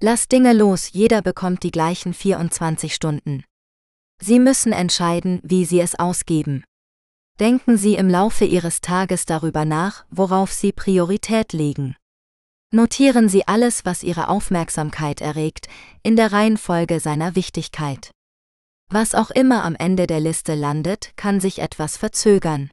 [0.02, 3.44] Lass Dinge los, jeder bekommt die gleichen 24 Stunden.
[4.22, 6.64] Sie müssen entscheiden, wie Sie es ausgeben.
[7.40, 11.96] Denken Sie im Laufe Ihres Tages darüber nach, worauf Sie Priorität legen.
[12.74, 15.68] Notieren Sie alles, was Ihre Aufmerksamkeit erregt,
[16.02, 18.10] in der Reihenfolge seiner Wichtigkeit.
[18.90, 22.72] Was auch immer am Ende der Liste landet, kann sich etwas verzögern.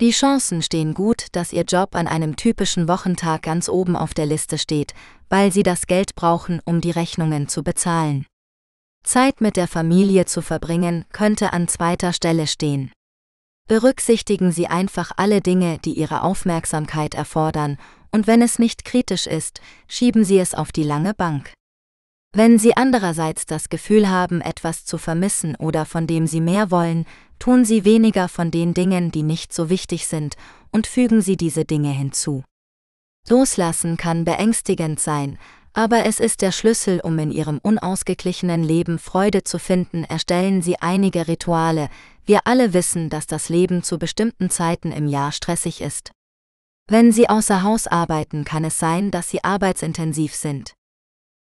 [0.00, 4.26] Die Chancen stehen gut, dass Ihr Job an einem typischen Wochentag ganz oben auf der
[4.26, 4.94] Liste steht,
[5.30, 8.26] weil Sie das Geld brauchen, um die Rechnungen zu bezahlen.
[9.04, 12.90] Zeit mit der Familie zu verbringen könnte an zweiter Stelle stehen.
[13.68, 17.78] Berücksichtigen Sie einfach alle Dinge, die Ihre Aufmerksamkeit erfordern,
[18.12, 21.52] und wenn es nicht kritisch ist, schieben Sie es auf die lange Bank.
[22.32, 27.06] Wenn Sie andererseits das Gefühl haben, etwas zu vermissen oder von dem Sie mehr wollen,
[27.40, 30.36] tun Sie weniger von den Dingen, die nicht so wichtig sind,
[30.70, 32.44] und fügen Sie diese Dinge hinzu.
[33.28, 35.38] Loslassen kann beängstigend sein,
[35.72, 40.04] aber es ist der Schlüssel, um in Ihrem unausgeglichenen Leben Freude zu finden.
[40.04, 41.90] Erstellen Sie einige Rituale.
[42.26, 46.10] Wir alle wissen, dass das Leben zu bestimmten Zeiten im Jahr stressig ist.
[46.88, 50.74] Wenn Sie außer Haus arbeiten, kann es sein, dass Sie arbeitsintensiv sind.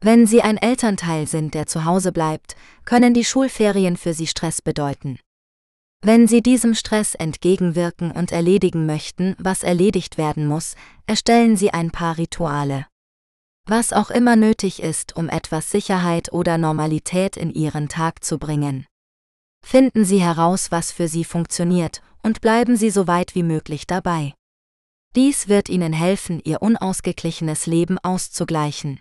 [0.02, 4.62] Wenn Sie ein Elternteil sind, der zu Hause bleibt, können die Schulferien für Sie Stress
[4.62, 5.18] bedeuten.
[6.02, 10.74] Wenn Sie diesem Stress entgegenwirken und erledigen möchten, was erledigt werden muss,
[11.06, 12.86] erstellen Sie ein paar Rituale.
[13.66, 18.86] Was auch immer nötig ist, um etwas Sicherheit oder Normalität in Ihren Tag zu bringen.
[19.64, 24.34] Finden Sie heraus, was für Sie funktioniert, und bleiben Sie so weit wie möglich dabei.
[25.16, 29.00] Dies wird Ihnen helfen, Ihr unausgeglichenes Leben auszugleichen.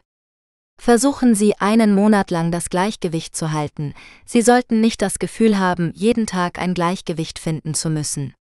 [0.80, 3.94] Versuchen Sie einen Monat lang das Gleichgewicht zu halten.
[4.26, 8.34] Sie sollten nicht das Gefühl haben, jeden Tag ein Gleichgewicht finden zu müssen.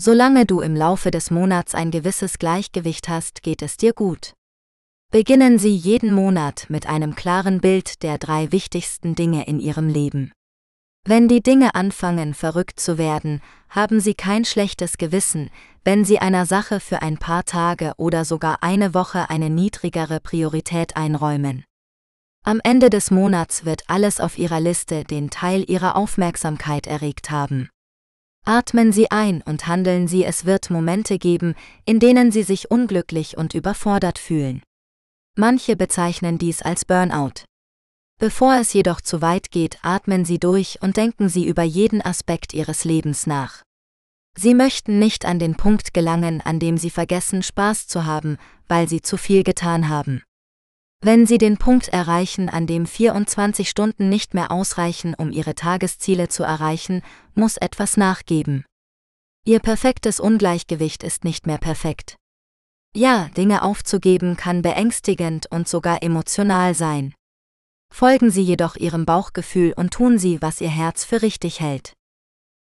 [0.00, 4.32] Solange du im Laufe des Monats ein gewisses Gleichgewicht hast, geht es dir gut.
[5.10, 10.32] Beginnen Sie jeden Monat mit einem klaren Bild der drei wichtigsten Dinge in Ihrem Leben.
[11.08, 13.40] Wenn die Dinge anfangen verrückt zu werden,
[13.70, 15.48] haben Sie kein schlechtes Gewissen,
[15.82, 20.98] wenn Sie einer Sache für ein paar Tage oder sogar eine Woche eine niedrigere Priorität
[20.98, 21.64] einräumen.
[22.44, 27.70] Am Ende des Monats wird alles auf Ihrer Liste den Teil Ihrer Aufmerksamkeit erregt haben.
[28.44, 31.54] Atmen Sie ein und handeln Sie, es wird Momente geben,
[31.86, 34.62] in denen Sie sich unglücklich und überfordert fühlen.
[35.36, 37.44] Manche bezeichnen dies als Burnout.
[38.18, 42.52] Bevor es jedoch zu weit geht, atmen Sie durch und denken Sie über jeden Aspekt
[42.52, 43.62] Ihres Lebens nach.
[44.36, 48.88] Sie möchten nicht an den Punkt gelangen, an dem Sie vergessen, Spaß zu haben, weil
[48.88, 50.22] Sie zu viel getan haben.
[51.00, 56.28] Wenn Sie den Punkt erreichen, an dem 24 Stunden nicht mehr ausreichen, um Ihre Tagesziele
[56.28, 57.02] zu erreichen,
[57.34, 58.64] muss etwas nachgeben.
[59.44, 62.16] Ihr perfektes Ungleichgewicht ist nicht mehr perfekt.
[62.96, 67.14] Ja, Dinge aufzugeben kann beängstigend und sogar emotional sein.
[67.92, 71.94] Folgen Sie jedoch Ihrem Bauchgefühl und tun Sie, was Ihr Herz für richtig hält.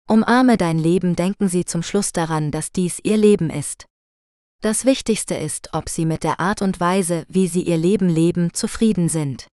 [0.08, 3.86] Umarme dein Leben, denken Sie zum Schluss daran, dass dies Ihr Leben ist.
[4.60, 8.52] Das Wichtigste ist, ob Sie mit der Art und Weise, wie Sie Ihr Leben leben,
[8.54, 9.48] zufrieden sind.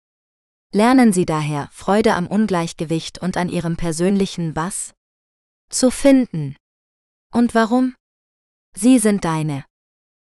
[0.73, 4.93] Lernen Sie daher, Freude am Ungleichgewicht und an Ihrem persönlichen Was
[5.69, 6.55] zu finden.
[7.33, 7.95] Und warum?
[8.75, 9.65] Sie sind deine.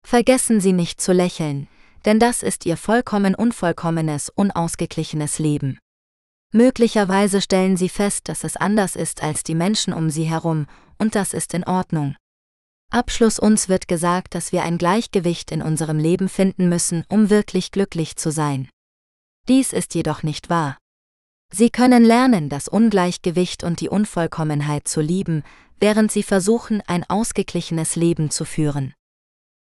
[0.06, 1.68] Vergessen Sie nicht zu lächeln,
[2.06, 5.80] denn das ist Ihr vollkommen unvollkommenes, unausgeglichenes Leben.
[6.54, 11.16] Möglicherweise stellen sie fest, dass es anders ist als die Menschen um sie herum, und
[11.16, 12.16] das ist in Ordnung.
[12.92, 17.72] Abschluss uns wird gesagt, dass wir ein Gleichgewicht in unserem Leben finden müssen, um wirklich
[17.72, 18.70] glücklich zu sein.
[19.48, 20.78] Dies ist jedoch nicht wahr.
[21.54, 25.44] Sie können lernen, das Ungleichgewicht und die Unvollkommenheit zu lieben,
[25.80, 28.94] während sie versuchen, ein ausgeglichenes Leben zu führen.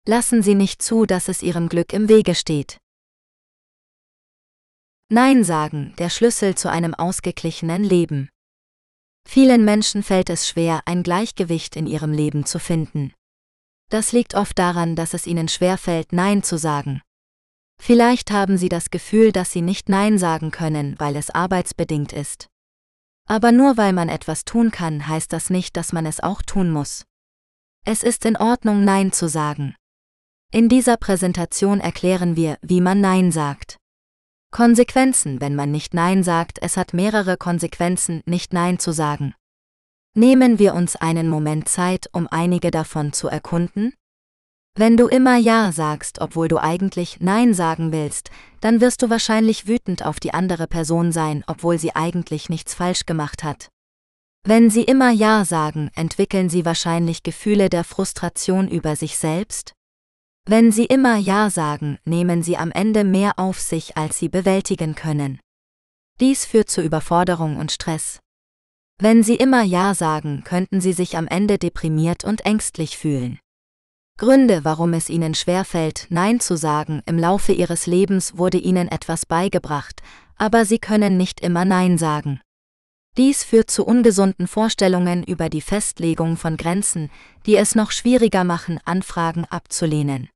[0.09, 2.79] Lassen Sie nicht zu, dass es Ihrem Glück im Wege steht.
[5.09, 8.29] Nein sagen, der Schlüssel zu einem ausgeglichenen Leben.
[9.29, 13.13] Vielen Menschen fällt es schwer, ein Gleichgewicht in ihrem Leben zu finden.
[13.91, 17.03] Das liegt oft daran, dass es ihnen schwerfällt, Nein zu sagen.
[17.81, 22.47] Vielleicht haben sie das Gefühl, dass sie nicht Nein sagen können, weil es arbeitsbedingt ist.
[23.29, 26.71] Aber nur weil man etwas tun kann, heißt das nicht, dass man es auch tun
[26.71, 27.05] muss.
[27.85, 29.75] Es ist in Ordnung, Nein zu sagen.
[30.57, 33.77] In dieser Präsentation erklären wir, wie man Nein sagt.
[34.51, 39.35] Konsequenzen, wenn man nicht Nein sagt, es hat mehrere Konsequenzen, nicht Nein zu sagen.
[40.15, 43.93] Nehmen wir uns einen Moment Zeit, um einige davon zu erkunden?
[44.75, 48.31] Wenn du immer Ja sagst, obwohl du eigentlich Nein sagen willst,
[48.63, 53.05] dann wirst du wahrscheinlich wütend auf die andere Person sein, obwohl sie eigentlich nichts falsch
[53.05, 53.69] gemacht hat.
[54.43, 59.76] Wenn sie immer Ja sagen, entwickeln sie wahrscheinlich Gefühle der Frustration über sich selbst,
[60.49, 64.95] wenn Sie immer Ja sagen, nehmen Sie am Ende mehr auf sich, als Sie bewältigen
[64.95, 65.41] können.
[66.21, 68.21] Dies führt zu Überforderung und Stress.
[68.99, 73.41] Wenn Sie immer Ja sagen, könnten Sie sich am Ende deprimiert und ängstlich fühlen.
[74.19, 79.27] Gründe, warum es ihnen schwerfällt, Nein zu sagen, im Laufe ihres Lebens wurde ihnen etwas
[79.27, 80.01] beigebracht,
[80.37, 82.41] aber sie können nicht immer Nein sagen.
[83.19, 87.11] Dies führt zu ungesunden Vorstellungen über die Festlegung von Grenzen,
[87.45, 90.31] die es noch schwieriger machen, Anfragen abzulehnen.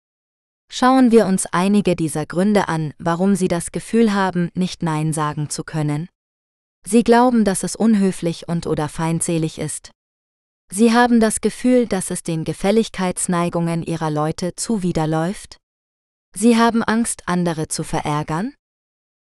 [0.73, 5.51] Schauen wir uns einige dieser Gründe an, warum Sie das Gefühl haben, nicht Nein sagen
[5.51, 6.09] zu können.
[6.87, 9.91] Sie glauben, dass es unhöflich und oder feindselig ist.
[10.73, 15.57] Sie haben das Gefühl, dass es den Gefälligkeitsneigungen Ihrer Leute zuwiderläuft.
[16.37, 18.55] Sie haben Angst, andere zu verärgern.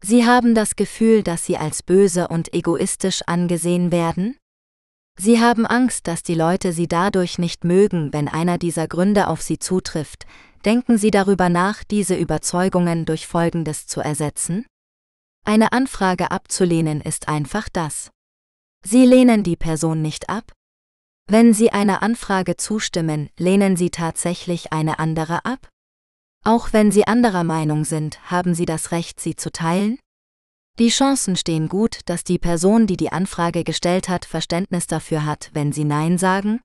[0.04, 4.36] Sie haben das Gefühl, dass Sie als böse und egoistisch angesehen werden.
[5.22, 9.42] Sie haben Angst, dass die Leute Sie dadurch nicht mögen, wenn einer dieser Gründe auf
[9.42, 10.26] Sie zutrifft,
[10.64, 14.66] denken Sie darüber nach, diese Überzeugungen durch Folgendes zu ersetzen?
[15.46, 18.12] Eine Anfrage abzulehnen ist einfach das.
[18.86, 20.54] Sie lehnen die Person nicht ab?
[21.28, 25.68] Wenn Sie einer Anfrage zustimmen, lehnen Sie tatsächlich eine andere ab?
[26.46, 30.00] Auch wenn Sie anderer Meinung sind, haben Sie das Recht, sie zu teilen?
[30.80, 35.50] Die Chancen stehen gut, dass die Person, die die Anfrage gestellt hat, Verständnis dafür hat,
[35.52, 36.62] wenn Sie Nein sagen?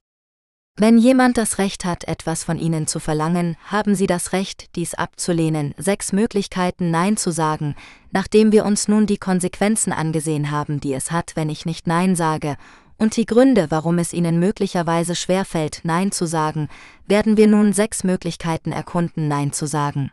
[0.76, 4.94] Wenn jemand das Recht hat, etwas von Ihnen zu verlangen, haben Sie das Recht, dies
[4.94, 5.74] abzulehnen.
[5.78, 7.74] Sechs Möglichkeiten, Nein zu sagen,
[8.12, 12.14] nachdem wir uns nun die Konsequenzen angesehen haben, die es hat, wenn ich nicht Nein
[12.14, 12.56] sage,
[12.96, 16.68] und die Gründe, warum es Ihnen möglicherweise schwerfällt, Nein zu sagen,
[17.06, 20.12] werden wir nun sechs Möglichkeiten erkunden, Nein zu sagen.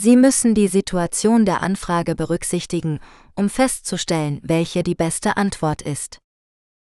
[0.00, 3.00] Sie müssen die Situation der Anfrage berücksichtigen,
[3.34, 6.18] um festzustellen, welche die beste Antwort ist.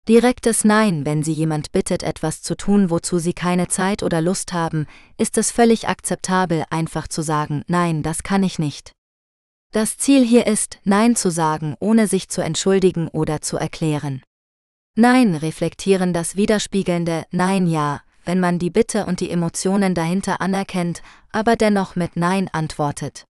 [0.08, 4.54] Direktes Nein, wenn Sie jemand bittet, etwas zu tun, wozu Sie keine Zeit oder Lust
[4.54, 4.88] haben,
[5.20, 8.92] ist es völlig akzeptabel, einfach zu sagen, nein, das kann ich nicht.
[9.72, 14.24] Das Ziel hier ist, Nein zu sagen, ohne sich zu entschuldigen oder zu erklären.
[14.96, 21.02] Nein reflektieren das widerspiegelnde Nein ja, wenn man die Bitte und die Emotionen dahinter anerkennt,
[21.32, 23.26] aber dennoch mit Nein antwortet.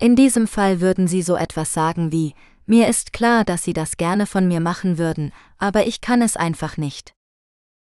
[0.00, 2.34] In diesem Fall würden Sie so etwas sagen wie,
[2.66, 6.36] mir ist klar, dass Sie das gerne von mir machen würden, aber ich kann es
[6.36, 7.12] einfach nicht.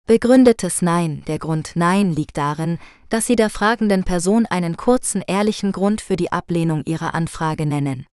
[0.08, 1.24] Begründetes Nein.
[1.28, 6.16] Der Grund Nein liegt darin, dass Sie der fragenden Person einen kurzen, ehrlichen Grund für
[6.16, 8.08] die Ablehnung Ihrer Anfrage nennen.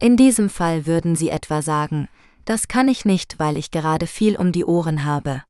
[0.00, 2.08] In diesem Fall würden Sie etwa sagen,
[2.44, 5.44] das kann ich nicht, weil ich gerade viel um die Ohren habe.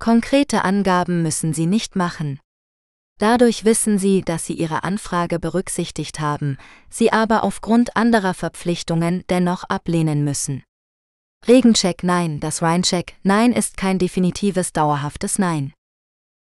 [0.00, 2.40] Konkrete Angaben müssen Sie nicht machen.
[3.20, 6.56] Dadurch wissen sie, dass sie ihre Anfrage berücksichtigt haben,
[6.88, 10.64] sie aber aufgrund anderer Verpflichtungen dennoch ablehnen müssen.
[11.46, 15.74] Regencheck Nein, das Rheincheck Nein ist kein definitives dauerhaftes Nein.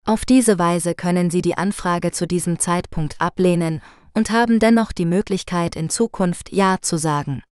[0.05, 3.81] Auf diese Weise können Sie die Anfrage zu diesem Zeitpunkt ablehnen
[4.13, 7.43] und haben dennoch die Möglichkeit in Zukunft Ja zu sagen.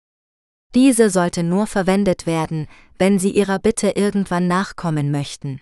[0.74, 5.60] Diese sollte nur verwendet werden, wenn Sie Ihrer Bitte irgendwann nachkommen möchten.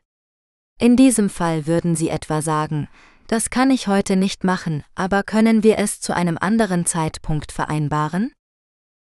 [0.79, 2.87] In diesem Fall würden Sie etwa sagen,
[3.27, 8.31] das kann ich heute nicht machen, aber können wir es zu einem anderen Zeitpunkt vereinbaren?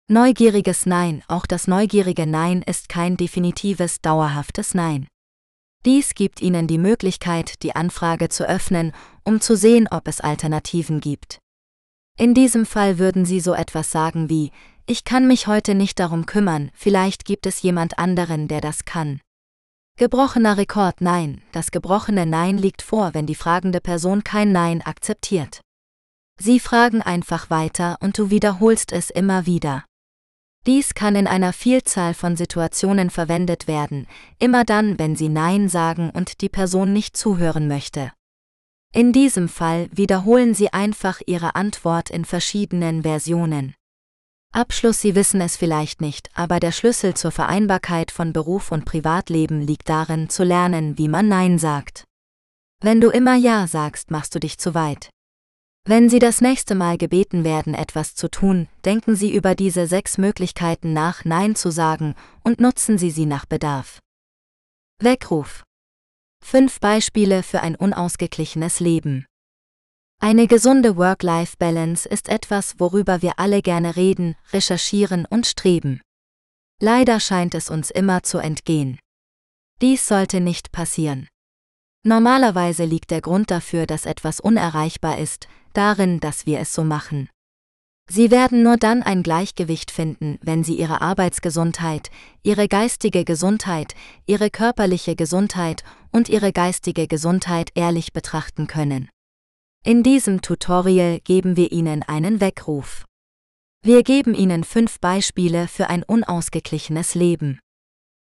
[0.09, 5.09] Neugieriges Nein, auch das neugierige Nein ist kein definitives, dauerhaftes Nein.
[5.85, 8.93] Dies gibt Ihnen die Möglichkeit, die Anfrage zu öffnen,
[9.25, 11.39] um zu sehen, ob es Alternativen gibt.
[12.17, 14.53] In diesem Fall würden Sie so etwas sagen wie,
[14.87, 19.21] ich kann mich heute nicht darum kümmern, vielleicht gibt es jemand anderen, der das kann.
[19.97, 21.41] Gebrochener Rekord Nein.
[21.53, 25.61] Das gebrochene Nein liegt vor, wenn die fragende Person kein Nein akzeptiert.
[26.37, 29.85] Sie fragen einfach weiter und du wiederholst es immer wieder.
[30.67, 34.09] Dies kann in einer Vielzahl von Situationen verwendet werden,
[34.41, 38.11] immer dann, wenn Sie Nein sagen und die Person nicht zuhören möchte.
[38.93, 43.75] In diesem Fall wiederholen Sie einfach Ihre Antwort in verschiedenen Versionen.
[44.55, 49.61] Abschluss Sie wissen es vielleicht nicht, aber der Schlüssel zur Vereinbarkeit von Beruf und Privatleben
[49.61, 52.05] liegt darin, zu lernen, wie man Nein sagt.
[52.81, 55.11] Wenn du immer Ja sagst, machst du dich zu weit.
[55.87, 60.19] Wenn Sie das nächste Mal gebeten werden, etwas zu tun, denken Sie über diese sechs
[60.19, 62.15] Möglichkeiten nach, Nein zu sagen,
[62.45, 63.99] und nutzen Sie sie nach Bedarf.
[65.03, 65.65] Weckruf.
[66.45, 69.27] Fünf Beispiele für ein unausgeglichenes Leben.
[70.21, 76.01] Eine gesunde Work-Life-Balance ist etwas, worüber wir alle gerne reden, recherchieren und streben.
[76.81, 78.99] Leider scheint es uns immer zu entgehen.
[79.81, 81.29] Dies sollte nicht passieren.
[82.05, 87.29] Normalerweise liegt der Grund dafür, dass etwas unerreichbar ist, darin, dass wir es so machen.
[88.11, 92.11] Sie werden nur dann ein Gleichgewicht finden, wenn Sie Ihre Arbeitsgesundheit,
[92.43, 93.95] Ihre geistige Gesundheit,
[94.27, 99.09] Ihre körperliche Gesundheit und Ihre geistige Gesundheit ehrlich betrachten können.
[99.87, 103.05] In diesem Tutorial geben wir Ihnen einen Weckruf.
[103.83, 107.61] Wir geben Ihnen fünf Beispiele für ein unausgeglichenes Leben.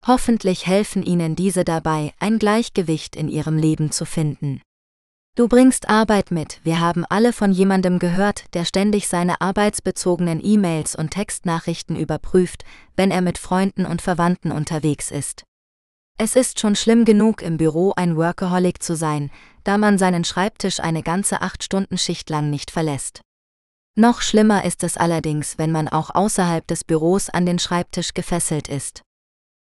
[0.05, 4.63] Hoffentlich helfen Ihnen diese dabei, ein Gleichgewicht in Ihrem Leben zu finden.
[5.37, 6.59] Du bringst Arbeit mit.
[6.65, 12.65] Wir haben alle von jemandem gehört, der ständig seine arbeitsbezogenen E-Mails und Textnachrichten überprüft,
[12.97, 15.45] wenn er mit Freunden und Verwandten unterwegs ist.
[16.17, 19.33] Es ist schon schlimm genug, im Büro ein Workaholic zu sein,
[19.65, 23.23] da man seinen Schreibtisch eine ganze 8-Stunden-Schicht lang nicht verlässt.
[23.97, 28.69] Noch schlimmer ist es allerdings, wenn man auch außerhalb des Büros an den Schreibtisch gefesselt
[28.69, 29.03] ist.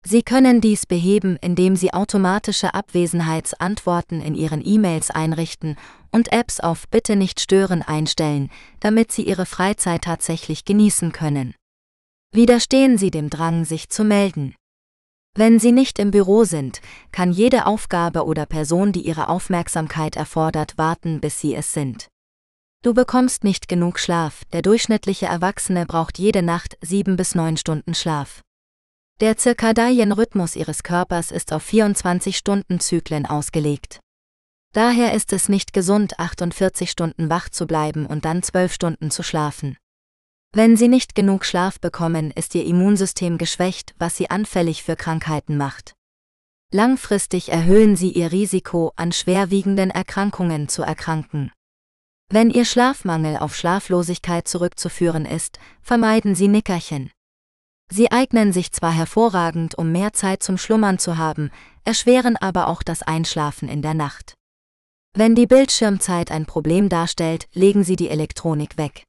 [0.06, 5.76] Sie können dies beheben, indem Sie automatische Abwesenheitsantworten in Ihren E-Mails einrichten
[6.10, 11.54] und Apps auf Bitte nicht stören einstellen, damit Sie Ihre Freizeit tatsächlich genießen können.
[12.32, 14.54] Widerstehen Sie dem Drang, sich zu melden.
[15.36, 16.80] Wenn Sie nicht im Büro sind,
[17.12, 22.08] kann jede Aufgabe oder Person, die Ihre Aufmerksamkeit erfordert, warten, bis Sie es sind.
[22.82, 27.94] Du bekommst nicht genug Schlaf, der durchschnittliche Erwachsene braucht jede Nacht sieben bis neun Stunden
[27.94, 28.42] Schlaf.
[29.20, 34.00] Der Zirkadienrhythmus ihres Körpers ist auf 24-Stunden-Zyklen ausgelegt.
[34.72, 39.22] Daher ist es nicht gesund, 48 Stunden wach zu bleiben und dann 12 Stunden zu
[39.22, 39.76] schlafen.
[40.52, 45.56] Wenn Sie nicht genug Schlaf bekommen, ist Ihr Immunsystem geschwächt, was Sie anfällig für Krankheiten
[45.56, 45.94] macht.
[46.72, 51.52] Langfristig erhöhen Sie Ihr Risiko, an schwerwiegenden Erkrankungen zu erkranken.
[52.28, 57.12] Wenn Ihr Schlafmangel auf Schlaflosigkeit zurückzuführen ist, vermeiden Sie Nickerchen.
[57.92, 61.50] Sie eignen sich zwar hervorragend, um mehr Zeit zum Schlummern zu haben,
[61.84, 64.34] erschweren aber auch das Einschlafen in der Nacht.
[65.12, 69.04] Wenn die Bildschirmzeit ein Problem darstellt, legen Sie die Elektronik weg.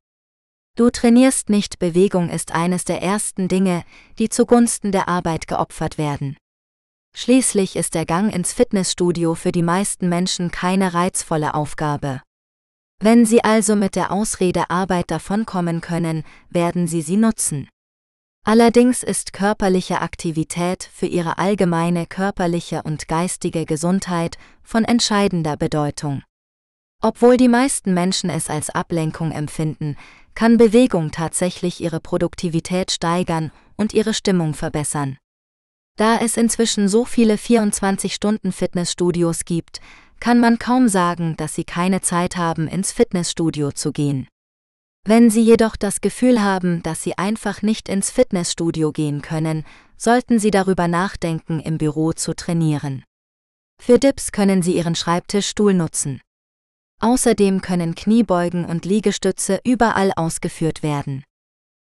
[0.78, 3.84] Du trainierst nicht, Bewegung ist eines der ersten Dinge,
[4.19, 6.38] die zugunsten der Arbeit geopfert werden.
[7.13, 12.22] Schließlich ist der Gang ins Fitnessstudio für die meisten Menschen keine reizvolle Aufgabe.
[13.03, 17.67] Wenn Sie also mit der Ausrede Arbeit davonkommen können, werden Sie sie nutzen.
[18.45, 26.24] Allerdings ist körperliche Aktivität für ihre allgemeine körperliche und geistige Gesundheit von entscheidender Bedeutung.
[27.03, 29.97] Obwohl die meisten Menschen es als Ablenkung empfinden,
[30.36, 35.18] kann Bewegung tatsächlich ihre Produktivität steigern und ihre Stimmung verbessern.
[35.98, 39.82] Da es inzwischen so viele 24-Stunden-Fitnessstudios gibt,
[40.20, 44.28] kann man kaum sagen, dass sie keine Zeit haben, ins Fitnessstudio zu gehen.
[45.04, 49.66] Wenn Sie jedoch das Gefühl haben, dass Sie einfach nicht ins Fitnessstudio gehen können,
[49.98, 53.04] sollten Sie darüber nachdenken, im Büro zu trainieren.
[53.82, 56.22] Für Dips können Sie Ihren Schreibtischstuhl nutzen.
[57.02, 61.24] Außerdem können Kniebeugen und Liegestütze überall ausgeführt werden.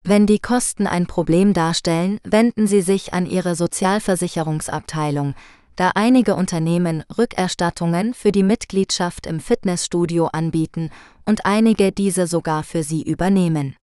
[0.04, 5.36] Wenn die Kosten ein Problem darstellen, wenden Sie sich an Ihre Sozialversicherungsabteilung,
[5.76, 10.92] da einige Unternehmen Rückerstattungen für die Mitgliedschaft im Fitnessstudio anbieten
[11.26, 13.76] und einige diese sogar für Sie übernehmen.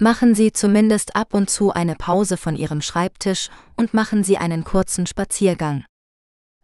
[0.00, 4.62] Machen Sie zumindest ab und zu eine Pause von Ihrem Schreibtisch und machen Sie einen
[4.62, 5.84] kurzen Spaziergang.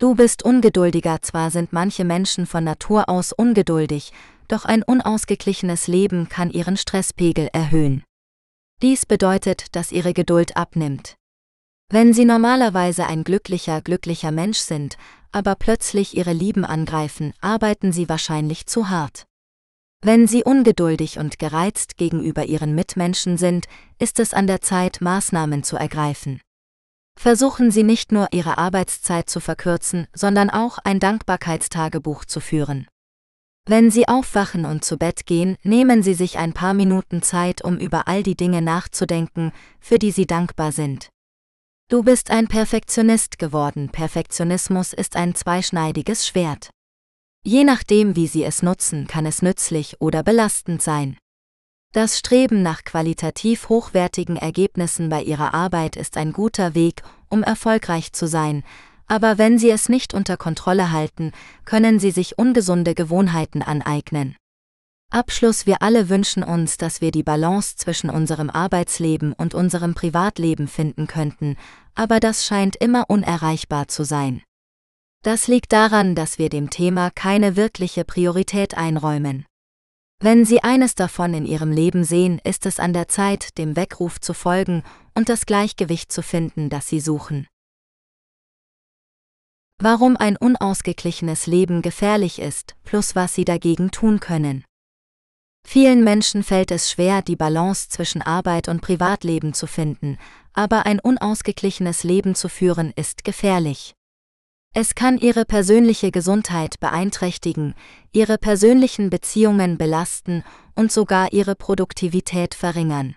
[0.03, 4.13] Du bist ungeduldiger, zwar sind manche Menschen von Natur aus ungeduldig,
[4.49, 8.03] doch ein unausgeglichenes Leben kann ihren Stresspegel erhöhen.
[8.83, 11.15] Dies bedeutet, dass ihre Geduld abnimmt.
[11.89, 14.97] Wenn Sie normalerweise ein glücklicher, glücklicher Mensch sind,
[15.31, 19.27] aber plötzlich Ihre Lieben angreifen, arbeiten Sie wahrscheinlich zu hart.
[20.05, 23.67] Wenn Sie ungeduldig und gereizt gegenüber Ihren Mitmenschen sind,
[24.01, 26.41] ist es an der Zeit, Maßnahmen zu ergreifen.
[27.19, 32.87] Versuchen Sie nicht nur Ihre Arbeitszeit zu verkürzen, sondern auch ein Dankbarkeitstagebuch zu führen.
[33.65, 37.79] Wenn Sie aufwachen und zu Bett gehen, nehmen Sie sich ein paar Minuten Zeit, um
[37.79, 41.11] über all die Dinge nachzudenken, für die Sie dankbar sind.
[41.89, 43.91] Du bist ein Perfektionist geworden.
[43.91, 46.71] Perfektionismus ist ein zweischneidiges Schwert.
[47.45, 51.19] Je nachdem, wie Sie es nutzen, kann es nützlich oder belastend sein.
[51.93, 58.15] Das Streben nach qualitativ hochwertigen Ergebnissen bei Ihrer Arbeit ist ein guter Weg, um erfolgreich
[58.15, 58.65] zu sein,
[59.07, 61.33] aber wenn Sie es nicht unter Kontrolle halten,
[61.67, 64.37] können Sie sich ungesunde Gewohnheiten aneignen.
[65.11, 70.69] Abschluss Wir alle wünschen uns, dass wir die Balance zwischen unserem Arbeitsleben und unserem Privatleben
[70.69, 71.59] finden könnten,
[71.95, 74.43] aber das scheint immer unerreichbar zu sein.
[75.23, 79.45] Das liegt daran, dass wir dem Thema keine wirkliche Priorität einräumen.
[80.25, 84.21] Wenn Sie eines davon in Ihrem Leben sehen, ist es an der Zeit, dem Weckruf
[84.21, 84.85] zu folgen
[85.17, 87.49] und das Gleichgewicht zu finden, das Sie suchen.
[89.81, 94.65] Warum ein unausgeglichenes Leben gefährlich ist, plus was Sie dagegen tun können.
[95.67, 100.19] Vielen Menschen fällt es schwer, die Balance zwischen Arbeit und Privatleben zu finden,
[100.53, 103.93] aber ein unausgeglichenes Leben zu führen ist gefährlich.
[104.75, 107.75] Es kann ihre persönliche Gesundheit beeinträchtigen,
[108.13, 110.45] ihre persönlichen Beziehungen belasten
[110.75, 113.15] und sogar ihre Produktivität verringern.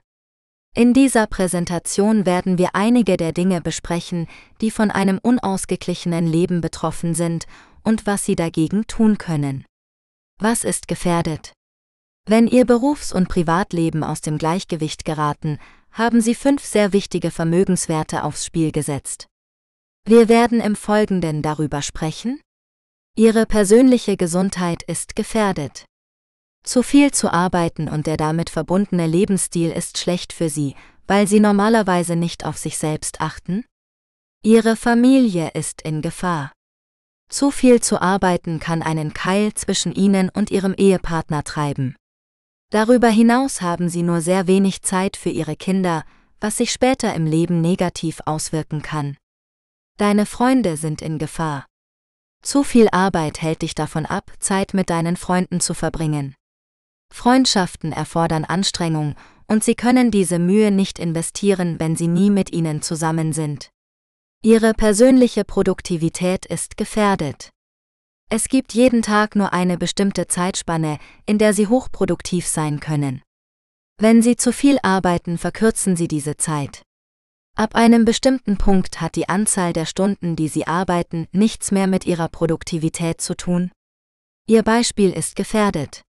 [0.76, 4.28] In dieser Präsentation werden wir einige der Dinge besprechen,
[4.60, 7.46] die von einem unausgeglichenen Leben betroffen sind
[7.84, 9.64] und was sie dagegen tun können.
[10.38, 11.54] Was ist gefährdet?
[12.28, 15.60] Wenn Ihr Berufs- und Privatleben aus dem Gleichgewicht geraten,
[15.92, 19.28] haben Sie fünf sehr wichtige Vermögenswerte aufs Spiel gesetzt.
[20.08, 22.40] Wir werden im Folgenden darüber sprechen.
[23.18, 25.86] Ihre persönliche Gesundheit ist gefährdet.
[26.64, 30.76] Zu viel zu arbeiten und der damit verbundene Lebensstil ist schlecht für Sie,
[31.08, 33.66] weil Sie normalerweise nicht auf sich selbst achten?
[34.44, 36.52] Ihre Familie ist in Gefahr.
[37.28, 41.96] Zu viel zu arbeiten kann einen Keil zwischen Ihnen und Ihrem Ehepartner treiben.
[42.70, 46.04] Darüber hinaus haben Sie nur sehr wenig Zeit für Ihre Kinder,
[46.40, 49.18] was sich später im Leben negativ auswirken kann.
[49.98, 51.66] Deine Freunde sind in Gefahr.
[52.42, 56.36] Zu viel Arbeit hält dich davon ab, Zeit mit deinen Freunden zu verbringen.
[57.14, 59.16] Freundschaften erfordern Anstrengung,
[59.48, 63.70] und Sie können diese Mühe nicht investieren, wenn Sie nie mit ihnen zusammen sind.
[64.44, 67.52] Ihre persönliche Produktivität ist gefährdet.
[68.30, 73.22] Es gibt jeden Tag nur eine bestimmte Zeitspanne, in der Sie hochproduktiv sein können.
[73.98, 76.84] Wenn Sie zu viel arbeiten, verkürzen Sie diese Zeit.
[77.58, 82.06] Ab einem bestimmten Punkt hat die Anzahl der Stunden, die Sie arbeiten, nichts mehr mit
[82.06, 83.72] Ihrer Produktivität zu tun.
[84.46, 86.02] Ihr Beispiel ist gefährdet.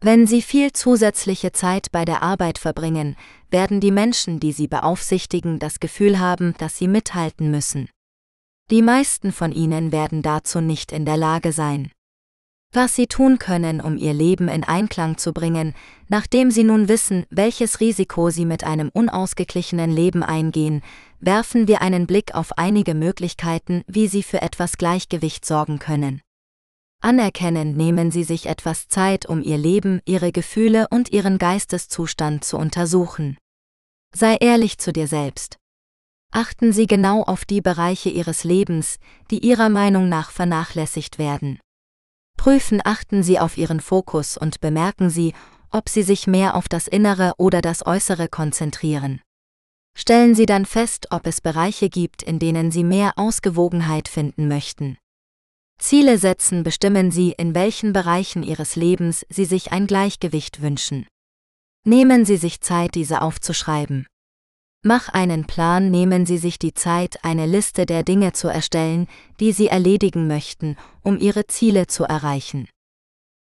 [0.00, 3.16] Wenn Sie viel zusätzliche Zeit bei der Arbeit verbringen,
[3.50, 7.88] werden die Menschen, die Sie beaufsichtigen, das Gefühl haben, dass Sie mithalten müssen.
[8.72, 11.92] Die meisten von Ihnen werden dazu nicht in der Lage sein.
[12.76, 15.74] Was Sie tun können, um Ihr Leben in Einklang zu bringen,
[16.08, 20.82] nachdem Sie nun wissen, welches Risiko Sie mit einem unausgeglichenen Leben eingehen,
[21.20, 26.20] werfen wir einen Blick auf einige Möglichkeiten, wie Sie für etwas Gleichgewicht sorgen können.
[27.00, 32.58] Anerkennend nehmen Sie sich etwas Zeit, um Ihr Leben, Ihre Gefühle und Ihren Geisteszustand zu
[32.58, 33.38] untersuchen.
[34.12, 35.58] Sei ehrlich zu dir selbst.
[36.32, 38.96] Achten Sie genau auf die Bereiche Ihres Lebens,
[39.30, 41.60] die Ihrer Meinung nach vernachlässigt werden.
[42.36, 45.34] Prüfen achten Sie auf Ihren Fokus und bemerken Sie,
[45.70, 49.20] ob Sie sich mehr auf das Innere oder das Äußere konzentrieren.
[49.96, 54.98] Stellen Sie dann fest, ob es Bereiche gibt, in denen Sie mehr Ausgewogenheit finden möchten.
[55.78, 61.06] Ziele setzen bestimmen Sie, in welchen Bereichen Ihres Lebens Sie sich ein Gleichgewicht wünschen.
[61.84, 64.06] Nehmen Sie sich Zeit, diese aufzuschreiben.
[64.86, 69.06] Mach einen Plan, nehmen Sie sich die Zeit, eine Liste der Dinge zu erstellen,
[69.40, 72.68] die Sie erledigen möchten, um Ihre Ziele zu erreichen.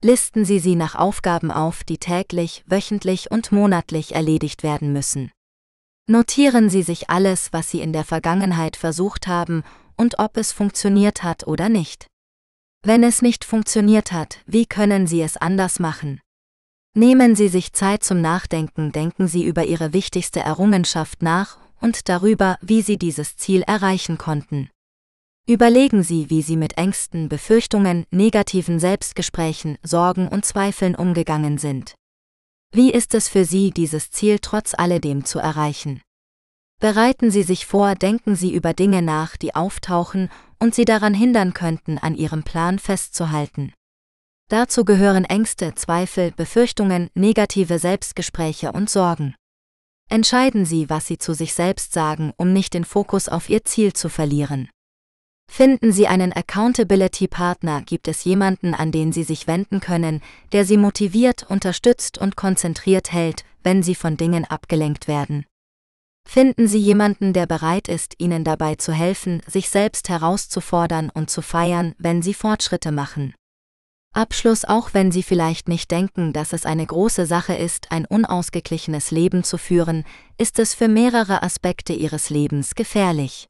[0.04, 5.32] Listen Sie sie nach Aufgaben auf, die täglich, wöchentlich und monatlich erledigt werden müssen.
[6.10, 9.64] Notieren Sie sich alles, was Sie in der Vergangenheit versucht haben
[9.96, 12.08] und ob es funktioniert hat oder nicht.
[12.84, 16.20] Wenn es nicht funktioniert hat, wie können Sie es anders machen?
[16.98, 22.58] Nehmen Sie sich Zeit zum Nachdenken, denken Sie über Ihre wichtigste Errungenschaft nach und darüber,
[22.62, 24.72] wie Sie dieses Ziel erreichen konnten.
[25.48, 31.94] Überlegen Sie, wie Sie mit Ängsten, Befürchtungen, negativen Selbstgesprächen, Sorgen und Zweifeln umgegangen sind.
[32.74, 36.02] Wie ist es für Sie, dieses Ziel trotz alledem zu erreichen?
[36.82, 41.54] Bereiten Sie sich vor, denken Sie über Dinge nach, die auftauchen und Sie daran hindern
[41.54, 43.72] könnten, an Ihrem Plan festzuhalten.
[44.50, 49.36] Dazu gehören Ängste, Zweifel, Befürchtungen, negative Selbstgespräche und Sorgen.
[50.10, 53.92] Entscheiden Sie, was Sie zu sich selbst sagen, um nicht den Fokus auf Ihr Ziel
[53.92, 54.70] zu verlieren.
[55.52, 60.22] Finden Sie einen Accountability-Partner, gibt es jemanden, an den Sie sich wenden können,
[60.54, 65.46] der Sie motiviert, unterstützt und konzentriert hält, wenn Sie von Dingen abgelenkt werden.
[66.26, 71.42] Finden Sie jemanden, der bereit ist, Ihnen dabei zu helfen, sich selbst herauszufordern und zu
[71.42, 73.34] feiern, wenn Sie Fortschritte machen.
[74.18, 79.12] Abschluss Auch wenn Sie vielleicht nicht denken, dass es eine große Sache ist, ein unausgeglichenes
[79.12, 80.06] Leben zu führen,
[80.40, 83.48] ist es für mehrere Aspekte Ihres Lebens gefährlich.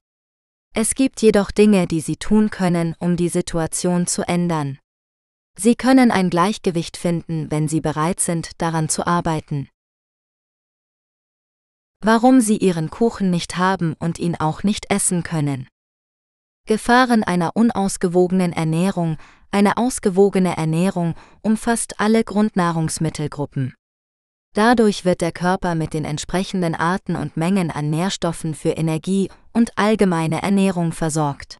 [0.76, 4.78] Es gibt jedoch Dinge, die Sie tun können, um die Situation zu ändern.
[5.58, 9.70] Sie können ein Gleichgewicht finden, wenn Sie bereit sind, daran zu arbeiten.
[12.02, 15.70] Warum sie ihren Kuchen nicht haben und ihn auch nicht essen können.
[16.66, 19.18] Gefahren einer unausgewogenen Ernährung
[19.52, 23.74] Eine ausgewogene Ernährung umfasst alle Grundnahrungsmittelgruppen.
[24.54, 29.78] Dadurch wird der Körper mit den entsprechenden Arten und Mengen an Nährstoffen für Energie und
[29.78, 31.58] allgemeine Ernährung versorgt.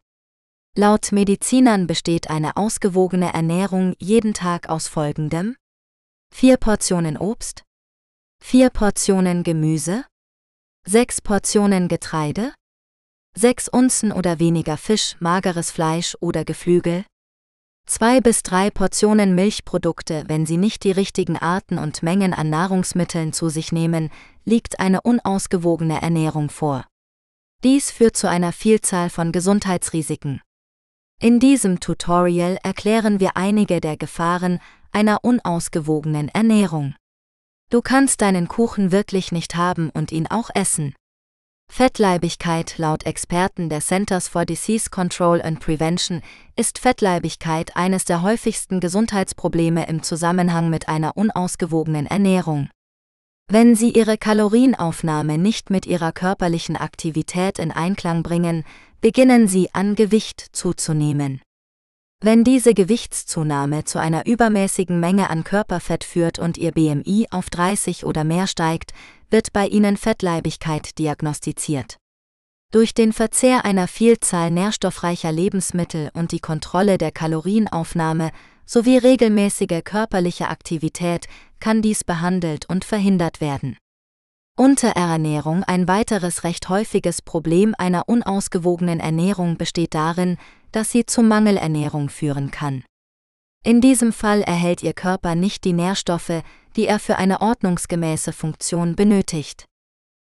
[0.76, 5.56] Laut Medizinern besteht eine ausgewogene Ernährung jeden Tag aus folgendem:
[6.34, 7.64] vier Portionen Obst,
[8.42, 10.04] vier Portionen Gemüse,
[10.86, 12.54] 6 Portionen Getreide,
[13.36, 17.04] 6 Unzen oder weniger Fisch, mageres Fleisch oder Geflügel,
[17.88, 23.32] 2 bis 3 Portionen Milchprodukte, wenn Sie nicht die richtigen Arten und Mengen an Nahrungsmitteln
[23.32, 24.10] zu sich nehmen,
[24.44, 26.84] liegt eine unausgewogene Ernährung vor.
[27.64, 30.42] Dies führt zu einer Vielzahl von Gesundheitsrisiken.
[31.18, 34.60] In diesem Tutorial erklären wir einige der Gefahren
[34.92, 36.94] einer unausgewogenen Ernährung.
[37.70, 40.94] Du kannst deinen Kuchen wirklich nicht haben und ihn auch essen.
[41.70, 46.22] Fettleibigkeit laut Experten der Centers for Disease Control and Prevention
[46.56, 52.68] ist Fettleibigkeit eines der häufigsten Gesundheitsprobleme im Zusammenhang mit einer unausgewogenen Ernährung.
[53.50, 58.64] Wenn Sie Ihre Kalorienaufnahme nicht mit Ihrer körperlichen Aktivität in Einklang bringen,
[59.00, 61.40] beginnen Sie an Gewicht zuzunehmen.
[62.20, 68.04] Wenn diese Gewichtszunahme zu einer übermäßigen Menge an Körperfett führt und Ihr BMI auf 30
[68.04, 68.92] oder mehr steigt,
[69.30, 71.96] wird bei Ihnen Fettleibigkeit diagnostiziert.
[72.72, 78.32] Durch den Verzehr einer Vielzahl nährstoffreicher Lebensmittel und die Kontrolle der Kalorienaufnahme
[78.66, 81.26] sowie regelmäßige körperliche Aktivität
[81.60, 83.76] kann dies behandelt und verhindert werden.
[84.58, 90.36] Unterernährung Ein weiteres recht häufiges Problem einer unausgewogenen Ernährung besteht darin,
[90.72, 92.84] dass sie zu Mangelernährung führen kann.
[93.64, 96.42] In diesem Fall erhält Ihr Körper nicht die Nährstoffe,
[96.76, 99.66] die er für eine ordnungsgemäße Funktion benötigt.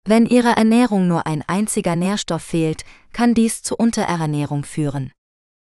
[0.06, 5.14] Wenn Ihrer Ernährung nur ein einziger Nährstoff fehlt, kann dies zu Unterernährung führen.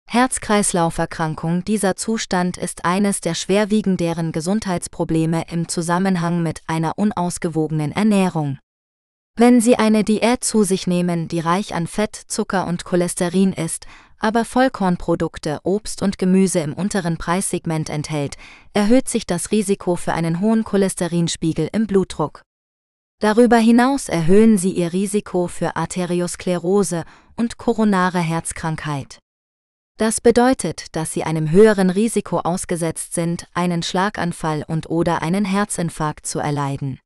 [0.10, 8.60] Herz-Kreislauf-Erkrankung Dieser Zustand ist eines der schwerwiegenderen Gesundheitsprobleme im Zusammenhang mit einer unausgewogenen Ernährung.
[9.36, 13.88] Wenn Sie eine Diät zu sich nehmen, die reich an Fett, Zucker und Cholesterin ist,
[14.24, 18.38] aber Vollkornprodukte, Obst und Gemüse im unteren Preissegment enthält,
[18.74, 22.42] erhöht sich das Risiko für einen hohen Cholesterinspiegel im Blutdruck.
[23.20, 27.04] Darüber hinaus erhöhen sie ihr Risiko für Arteriosklerose
[27.36, 29.20] und koronare Herzkrankheit.
[29.98, 36.26] Das bedeutet, dass sie einem höheren Risiko ausgesetzt sind, einen Schlaganfall und oder einen Herzinfarkt
[36.26, 36.98] zu erleiden.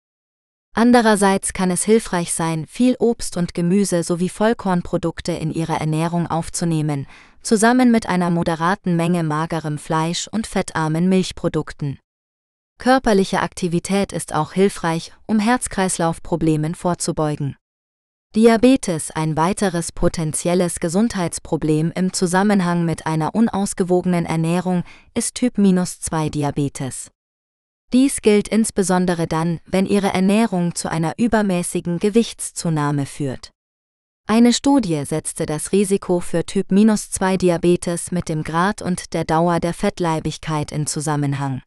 [0.77, 7.07] Andererseits kann es hilfreich sein, viel Obst und Gemüse sowie Vollkornprodukte in ihre Ernährung aufzunehmen,
[7.41, 11.97] zusammen mit einer moderaten Menge magerem Fleisch und fettarmen Milchprodukten.
[12.77, 17.55] Körperliche Aktivität ist auch hilfreich, um Herz-Kreislauf-Problemen vorzubeugen.
[18.35, 24.83] Diabetes ein weiteres potenzielles Gesundheitsproblem im Zusammenhang mit einer unausgewogenen Ernährung
[25.15, 27.09] ist Typ-2-Diabetes.
[27.93, 33.51] Dies gilt insbesondere dann, wenn Ihre Ernährung zu einer übermäßigen Gewichtszunahme führt.
[34.29, 40.73] Eine Studie setzte das Risiko für Typ-2-Diabetes mit dem Grad und der Dauer der Fettleibigkeit
[40.73, 41.61] in Zusammenhang.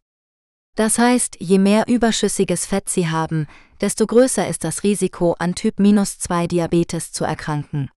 [0.77, 3.47] Das heißt, je mehr überschüssiges Fett Sie haben,
[3.81, 7.91] desto größer ist das Risiko, an Typ-2-Diabetes zu erkranken.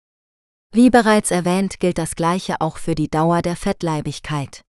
[0.73, 4.62] Wie bereits erwähnt, gilt das Gleiche auch für die Dauer der Fettleibigkeit.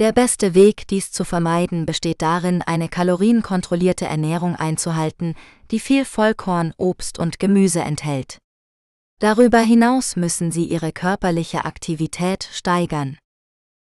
[0.00, 5.34] Der beste Weg, dies zu vermeiden, besteht darin, eine kalorienkontrollierte Ernährung einzuhalten,
[5.70, 8.38] die viel Vollkorn, Obst und Gemüse enthält.
[9.18, 13.18] Darüber hinaus müssen Sie Ihre körperliche Aktivität steigern.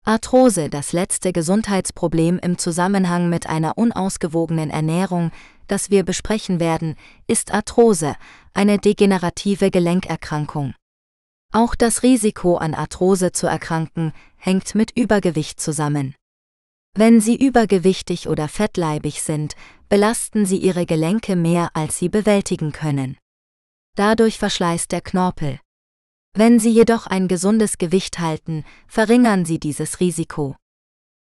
[0.07, 5.31] Arthrose, das letzte Gesundheitsproblem im Zusammenhang mit einer unausgewogenen Ernährung,
[5.67, 6.97] das wir besprechen werden,
[7.27, 8.17] ist Arthrose,
[8.55, 10.73] eine degenerative Gelenkerkrankung.
[11.53, 16.15] Auch das Risiko an Arthrose zu erkranken hängt mit Übergewicht zusammen.
[16.95, 19.55] Wenn Sie übergewichtig oder fettleibig sind,
[19.89, 23.17] belasten Sie Ihre Gelenke mehr, als Sie bewältigen können.
[23.95, 25.61] Dadurch verschleißt der Knorpel.
[26.35, 30.57] Wenn Sie jedoch ein gesundes Gewicht halten, verringern Sie dieses Risiko.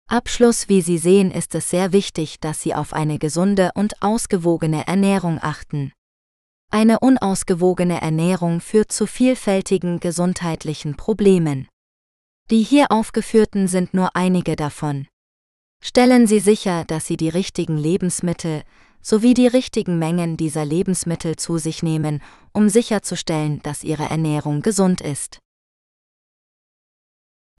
[0.08, 4.86] Abschluss Wie Sie sehen, ist es sehr wichtig, dass Sie auf eine gesunde und ausgewogene
[4.86, 5.92] Ernährung achten.
[6.70, 11.68] Eine unausgewogene Ernährung führt zu vielfältigen gesundheitlichen Problemen.
[12.52, 15.08] Die hier aufgeführten sind nur einige davon.
[15.82, 18.62] Stellen Sie sicher, dass Sie die richtigen Lebensmittel
[19.00, 22.22] sowie die richtigen Mengen dieser Lebensmittel zu sich nehmen,
[22.52, 25.38] um sicherzustellen, dass Ihre Ernährung gesund ist.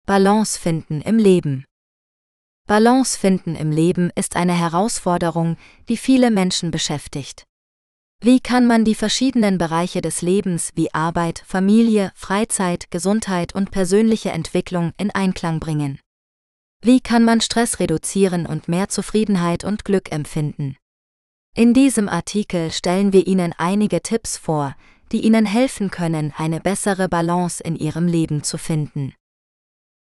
[0.05, 1.64] Balance finden im Leben.
[2.68, 5.57] Balance finden im Leben ist eine Herausforderung,
[5.88, 7.45] die viele Menschen beschäftigt.
[8.25, 14.31] Wie kann man die verschiedenen Bereiche des Lebens wie Arbeit, Familie, Freizeit, Gesundheit und persönliche
[14.31, 15.99] Entwicklung in Einklang bringen?
[16.83, 20.77] Wie kann man Stress reduzieren und mehr Zufriedenheit und Glück empfinden?
[21.57, 24.77] In diesem Artikel stellen wir Ihnen einige Tipps vor,
[25.11, 29.14] die Ihnen helfen können, eine bessere Balance in Ihrem Leben zu finden.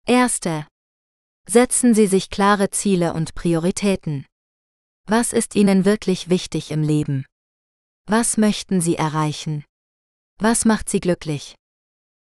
[0.07, 0.65] Erste.
[1.49, 4.25] Setzen Sie sich klare Ziele und Prioritäten.
[5.05, 7.25] Was ist Ihnen wirklich wichtig im Leben?
[8.07, 9.65] Was möchten Sie erreichen?
[10.37, 11.55] Was macht Sie glücklich?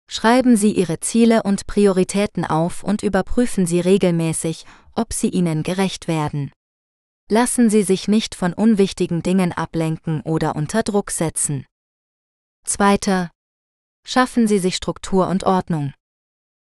[0.07, 6.07] Schreiben Sie Ihre Ziele und Prioritäten auf und überprüfen Sie regelmäßig, ob sie Ihnen gerecht
[6.07, 6.51] werden.
[7.29, 11.65] Lassen Sie sich nicht von unwichtigen Dingen ablenken oder unter Druck setzen.
[12.63, 13.31] Zweiter.
[14.05, 15.93] Schaffen Sie sich Struktur und Ordnung.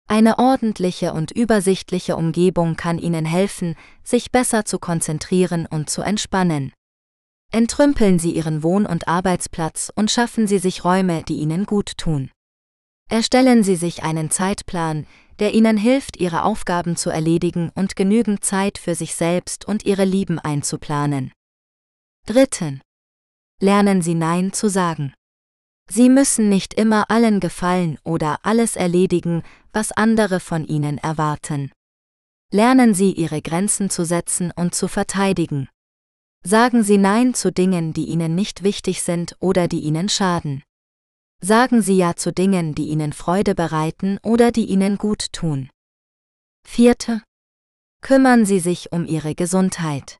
[0.09, 6.73] Eine ordentliche und übersichtliche Umgebung kann Ihnen helfen, sich besser zu konzentrieren und zu entspannen.
[7.55, 12.29] Entrümpeln Sie Ihren Wohn- und Arbeitsplatz und schaffen Sie sich Räume, die Ihnen gut tun.
[13.09, 15.07] Erstellen Sie sich einen Zeitplan,
[15.39, 20.03] der Ihnen hilft, Ihre Aufgaben zu erledigen und genügend Zeit für sich selbst und Ihre
[20.03, 21.31] Lieben einzuplanen.
[22.27, 22.81] Dritten.
[23.61, 25.13] Lernen Sie Nein zu sagen.
[25.89, 31.71] Sie müssen nicht immer allen gefallen oder alles erledigen, was andere von Ihnen erwarten.
[32.51, 35.69] Lernen Sie Ihre Grenzen zu setzen und zu verteidigen.
[36.47, 40.61] Sagen Sie Nein zu Dingen, die Ihnen nicht wichtig sind oder die Ihnen schaden.
[41.41, 45.71] Sagen Sie Ja zu Dingen, die Ihnen Freude bereiten oder die Ihnen gut tun.
[46.63, 47.23] Vierte.
[48.01, 50.19] Kümmern Sie sich um Ihre Gesundheit.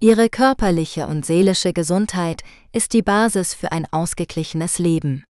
[0.00, 2.42] Ihre körperliche und seelische Gesundheit
[2.72, 5.22] ist die Basis für ein ausgeglichenes Leben.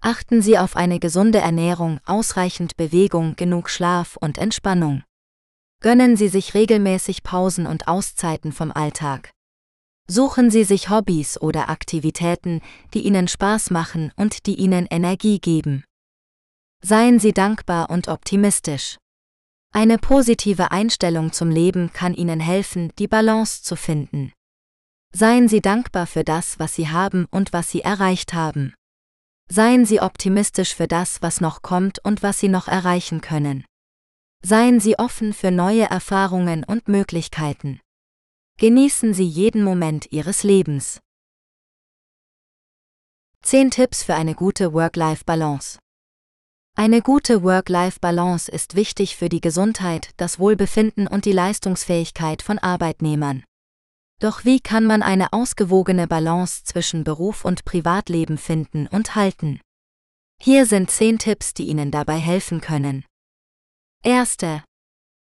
[0.00, 5.02] Achten Sie auf eine gesunde Ernährung, ausreichend Bewegung, genug Schlaf und Entspannung.
[5.82, 9.32] Gönnen Sie sich regelmäßig Pausen und Auszeiten vom Alltag.
[10.10, 12.62] Suchen Sie sich Hobbys oder Aktivitäten,
[12.94, 15.84] die Ihnen Spaß machen und die Ihnen Energie geben.
[16.82, 18.96] Seien Sie dankbar und optimistisch.
[19.72, 24.32] Eine positive Einstellung zum Leben kann Ihnen helfen, die Balance zu finden.
[25.14, 28.74] Seien Sie dankbar für das, was Sie haben und was Sie erreicht haben.
[29.48, 33.64] Seien Sie optimistisch für das, was noch kommt und was Sie noch erreichen können.
[34.44, 37.78] Seien Sie offen für neue Erfahrungen und Möglichkeiten.
[38.60, 41.00] Genießen Sie jeden Moment Ihres Lebens.
[43.42, 45.78] 10 Tipps für eine gute Work-Life-Balance.
[46.76, 53.44] Eine gute Work-Life-Balance ist wichtig für die Gesundheit, das Wohlbefinden und die Leistungsfähigkeit von Arbeitnehmern.
[54.20, 59.62] Doch wie kann man eine ausgewogene Balance zwischen Beruf und Privatleben finden und halten?
[60.38, 63.06] Hier sind 10 Tipps, die Ihnen dabei helfen können.
[64.04, 64.62] Erste.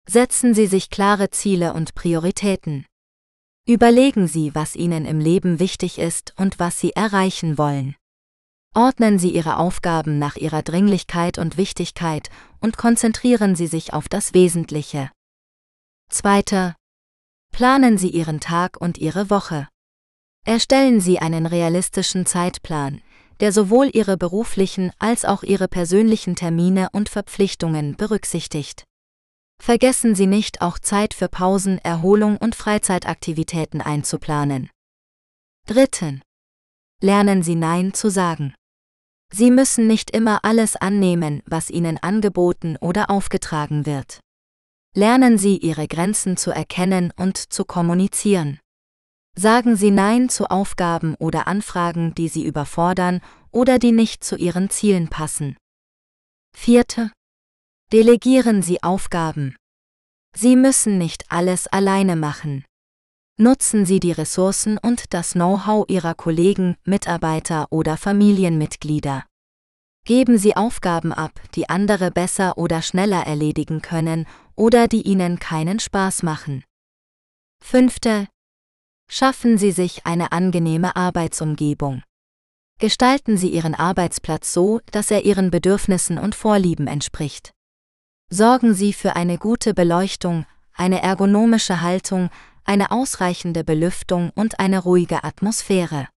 [0.07, 2.86] Setzen Sie sich klare Ziele und Prioritäten.
[3.67, 7.97] Überlegen Sie, was Ihnen im Leben wichtig ist und was Sie erreichen wollen.
[8.73, 12.29] Ordnen Sie Ihre Aufgaben nach ihrer Dringlichkeit und Wichtigkeit
[12.61, 15.11] und konzentrieren Sie sich auf das Wesentliche.
[16.09, 16.75] Zweiter.
[17.51, 19.67] Planen Sie Ihren Tag und Ihre Woche.
[20.45, 23.01] Erstellen Sie einen realistischen Zeitplan,
[23.41, 28.85] der sowohl Ihre beruflichen als auch Ihre persönlichen Termine und Verpflichtungen berücksichtigt.
[29.59, 34.69] Vergessen Sie nicht, auch Zeit für Pausen, Erholung und Freizeitaktivitäten einzuplanen.
[35.65, 36.21] Dritten.
[37.01, 38.55] Lernen Sie Nein zu sagen.
[39.31, 44.21] Sie müssen nicht immer alles annehmen, was Ihnen angeboten oder aufgetragen wird.
[44.95, 48.59] Lernen Sie Ihre Grenzen zu erkennen und zu kommunizieren.
[49.35, 54.69] Sagen Sie Nein zu Aufgaben oder Anfragen, die Sie überfordern oder die nicht zu Ihren
[54.69, 55.57] Zielen passen.
[56.55, 57.11] Vierte.
[57.93, 59.55] Delegieren Sie Aufgaben.
[60.35, 62.65] Sie müssen nicht alles alleine machen.
[63.39, 69.25] Nutzen Sie die Ressourcen und das Know-how Ihrer Kollegen, Mitarbeiter oder Familienmitglieder.
[70.03, 74.27] Geben Sie Aufgaben ab, die andere besser oder schneller erledigen können
[74.57, 76.65] oder die Ihnen keinen Spaß machen.
[77.63, 78.27] Fünfte.
[79.09, 82.03] Schaffen Sie sich eine angenehme Arbeitsumgebung.
[82.79, 87.53] Gestalten Sie Ihren Arbeitsplatz so, dass er Ihren Bedürfnissen und Vorlieben entspricht.
[88.29, 92.29] Sorgen Sie für eine gute Beleuchtung, eine ergonomische Haltung,
[92.65, 96.09] eine ausreichende Belüftung und eine ruhige Atmosphäre.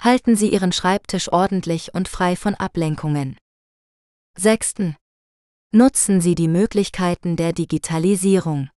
[0.00, 3.36] Halten Sie Ihren Schreibtisch ordentlich und frei von Ablenkungen.
[4.38, 4.94] 6.
[5.72, 8.70] Nutzen Sie die Möglichkeiten der Digitalisierung.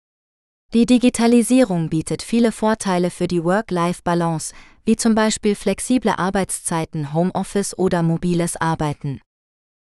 [0.74, 4.54] Die Digitalisierung bietet viele Vorteile für die Work-Life-Balance,
[4.84, 9.22] wie zum Beispiel flexible Arbeitszeiten, Homeoffice oder mobiles Arbeiten.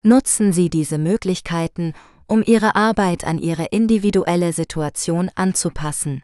[0.04, 1.94] Nutzen Sie diese Möglichkeiten,
[2.28, 6.22] um Ihre Arbeit an Ihre individuelle Situation anzupassen.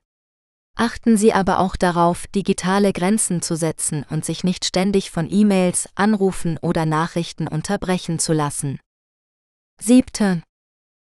[0.75, 5.87] Achten Sie aber auch darauf, digitale Grenzen zu setzen und sich nicht ständig von E-Mails,
[5.95, 8.79] Anrufen oder Nachrichten unterbrechen zu lassen.
[9.81, 10.43] 7.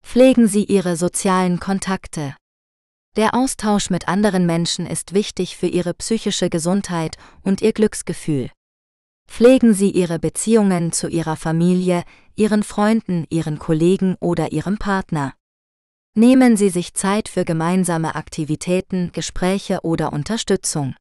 [0.04, 2.36] Pflegen Sie Ihre sozialen Kontakte.
[3.16, 8.50] Der Austausch mit anderen Menschen ist wichtig für Ihre psychische Gesundheit und Ihr Glücksgefühl.
[9.28, 12.04] Pflegen Sie Ihre Beziehungen zu Ihrer Familie,
[12.34, 15.34] Ihren Freunden, Ihren Kollegen oder Ihrem Partner.
[16.14, 20.94] Nehmen Sie sich Zeit für gemeinsame Aktivitäten, Gespräche oder Unterstützung.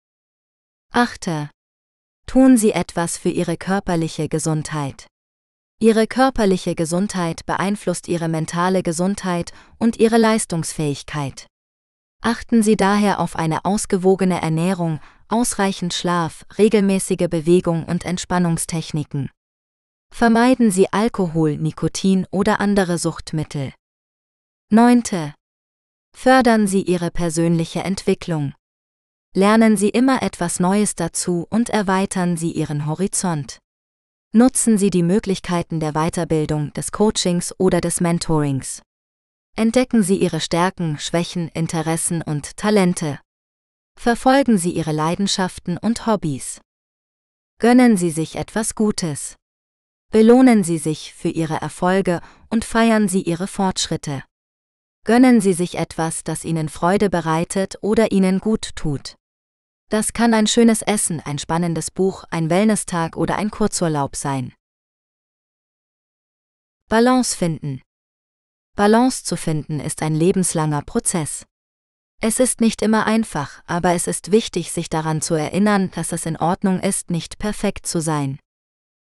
[0.92, 1.50] 8.
[2.28, 5.08] Tun Sie etwas für Ihre körperliche Gesundheit.
[5.80, 11.48] Ihre körperliche Gesundheit beeinflusst Ihre mentale Gesundheit und Ihre Leistungsfähigkeit.
[12.22, 19.30] Achten Sie daher auf eine ausgewogene Ernährung, ausreichend Schlaf, regelmäßige Bewegung und Entspannungstechniken.
[20.12, 23.74] Vermeiden Sie Alkohol, Nikotin oder andere Suchtmittel.
[24.72, 25.04] 9.
[26.16, 28.54] Fördern Sie Ihre persönliche Entwicklung.
[29.36, 33.60] Lernen Sie immer etwas Neues dazu und erweitern Sie Ihren Horizont.
[34.32, 38.82] Nutzen Sie die Möglichkeiten der Weiterbildung, des Coachings oder des Mentorings.
[39.58, 43.20] Entdecken Sie Ihre Stärken, Schwächen, Interessen und Talente.
[43.98, 46.62] Verfolgen Sie Ihre Leidenschaften und Hobbys.
[47.60, 49.36] Gönnen Sie sich etwas Gutes.
[50.12, 54.24] Belohnen Sie sich für Ihre Erfolge und feiern Sie Ihre Fortschritte.
[55.06, 59.16] Gönnen Sie sich etwas, das Ihnen Freude bereitet oder Ihnen gut tut.
[59.90, 64.54] Das kann ein schönes Essen, ein spannendes Buch, ein Wellness-Tag oder ein Kurzurlaub sein.
[66.90, 67.82] Balance finden.
[68.76, 71.46] Balance zu finden ist ein lebenslanger Prozess.
[72.22, 76.26] Es ist nicht immer einfach, aber es ist wichtig, sich daran zu erinnern, dass es
[76.26, 78.40] in Ordnung ist, nicht perfekt zu sein.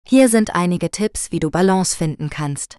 [0.05, 2.77] Hier sind einige Tipps, wie du Balance finden kannst.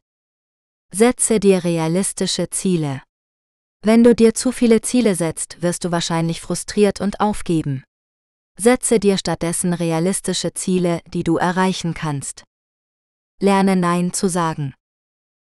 [0.93, 3.03] Setze dir realistische Ziele.
[3.83, 7.85] Wenn du dir zu viele Ziele setzt, wirst du wahrscheinlich frustriert und aufgeben.
[8.59, 12.45] Setze dir stattdessen realistische Ziele, die du erreichen kannst.
[13.41, 14.75] Lerne Nein zu sagen.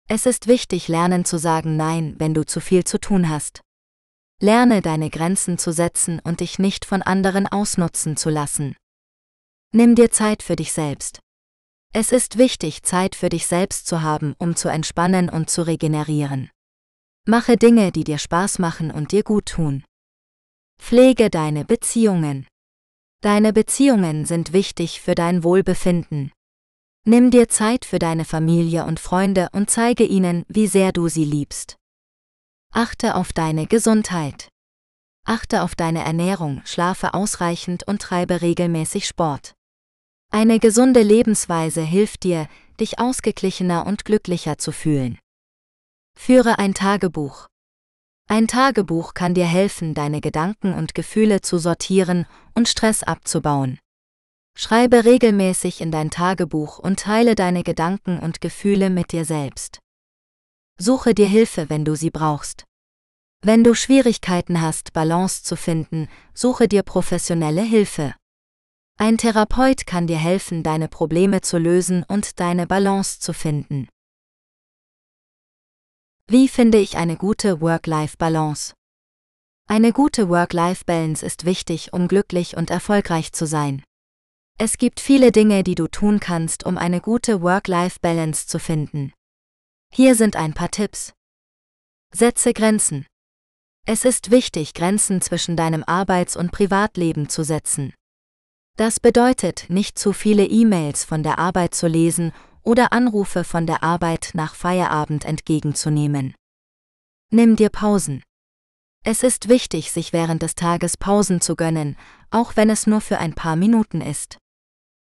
[0.08, 3.60] Es ist wichtig, lernen zu sagen Nein, wenn du zu viel zu tun hast.
[4.42, 8.74] Lerne deine Grenzen zu setzen und dich nicht von anderen ausnutzen zu lassen.
[9.72, 11.20] Nimm dir Zeit für dich selbst.
[11.92, 16.50] Es ist wichtig, Zeit für dich selbst zu haben, um zu entspannen und zu regenerieren.
[17.26, 19.84] Mache Dinge, die dir Spaß machen und dir gut tun.
[20.80, 22.46] Pflege deine Beziehungen.
[23.20, 26.32] Deine Beziehungen sind wichtig für dein Wohlbefinden.
[27.04, 31.24] Nimm dir Zeit für deine Familie und Freunde und zeige ihnen, wie sehr du sie
[31.24, 31.79] liebst.
[32.72, 34.48] Achte auf deine Gesundheit.
[35.26, 39.54] Achte auf deine Ernährung, schlafe ausreichend und treibe regelmäßig Sport.
[40.30, 42.48] Eine gesunde Lebensweise hilft dir,
[42.78, 45.18] dich ausgeglichener und glücklicher zu fühlen.
[46.16, 47.48] Führe ein Tagebuch.
[48.28, 53.80] Ein Tagebuch kann dir helfen, deine Gedanken und Gefühle zu sortieren und Stress abzubauen.
[54.56, 59.80] Schreibe regelmäßig in dein Tagebuch und teile deine Gedanken und Gefühle mit dir selbst.
[60.82, 62.64] Suche dir Hilfe, wenn du sie brauchst.
[63.42, 68.14] Wenn du Schwierigkeiten hast, Balance zu finden, suche dir professionelle Hilfe.
[68.96, 73.88] Ein Therapeut kann dir helfen, deine Probleme zu lösen und deine Balance zu finden.
[76.26, 78.72] Wie finde ich eine gute Work-Life-Balance?
[79.68, 83.82] Eine gute Work-Life-Balance ist wichtig, um glücklich und erfolgreich zu sein.
[84.58, 89.12] Es gibt viele Dinge, die du tun kannst, um eine gute Work-Life-Balance zu finden.
[89.92, 91.12] Hier sind ein paar Tipps.
[92.14, 93.06] Setze Grenzen.
[93.86, 97.92] Es ist wichtig, Grenzen zwischen deinem Arbeits- und Privatleben zu setzen.
[98.76, 102.32] Das bedeutet, nicht zu viele E-Mails von der Arbeit zu lesen
[102.62, 106.34] oder Anrufe von der Arbeit nach Feierabend entgegenzunehmen.
[107.32, 108.22] Nimm dir Pausen.
[109.04, 111.96] Es ist wichtig, sich während des Tages Pausen zu gönnen,
[112.30, 114.38] auch wenn es nur für ein paar Minuten ist.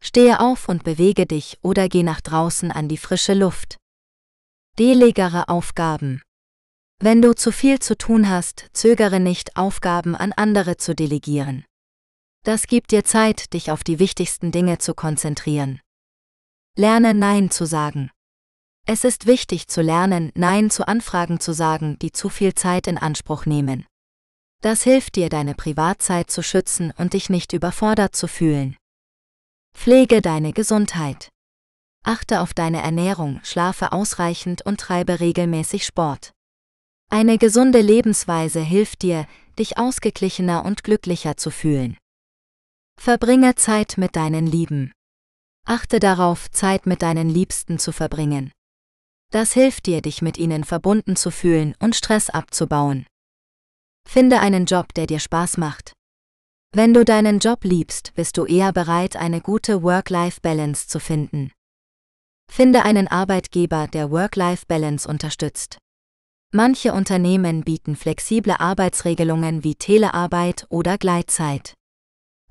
[0.03, 3.79] Stehe auf und bewege dich oder geh nach draußen an die frische Luft.
[4.79, 6.20] Delegere Aufgaben.
[6.99, 11.64] Wenn du zu viel zu tun hast, zögere nicht, Aufgaben an andere zu delegieren.
[12.45, 15.81] Das gibt dir Zeit, dich auf die wichtigsten Dinge zu konzentrieren.
[16.77, 18.11] Lerne Nein zu sagen.
[18.87, 22.99] Es ist wichtig zu lernen, Nein zu Anfragen zu sagen, die zu viel Zeit in
[22.99, 23.87] Anspruch nehmen.
[24.61, 28.77] Das hilft dir, deine Privatzeit zu schützen und dich nicht überfordert zu fühlen.
[29.74, 31.31] Pflege deine Gesundheit.
[32.07, 36.32] Achte auf deine Ernährung, schlafe ausreichend und treibe regelmäßig Sport.
[37.11, 39.26] Eine gesunde Lebensweise hilft dir,
[39.59, 41.96] dich ausgeglichener und glücklicher zu fühlen.
[42.96, 44.92] Verbringe Zeit mit deinen Lieben.
[45.66, 48.52] Achte darauf, Zeit mit deinen Liebsten zu verbringen.
[49.32, 53.04] Das hilft dir, dich mit ihnen verbunden zu fühlen und Stress abzubauen.
[54.09, 55.92] Finde einen Job, der dir Spaß macht.
[56.72, 61.50] Wenn du deinen Job liebst, bist du eher bereit, eine gute Work-Life-Balance zu finden.
[62.51, 65.78] Finde einen Arbeitgeber, der Work-Life-Balance unterstützt.
[66.53, 71.74] Manche Unternehmen bieten flexible Arbeitsregelungen wie Telearbeit oder Gleitzeit.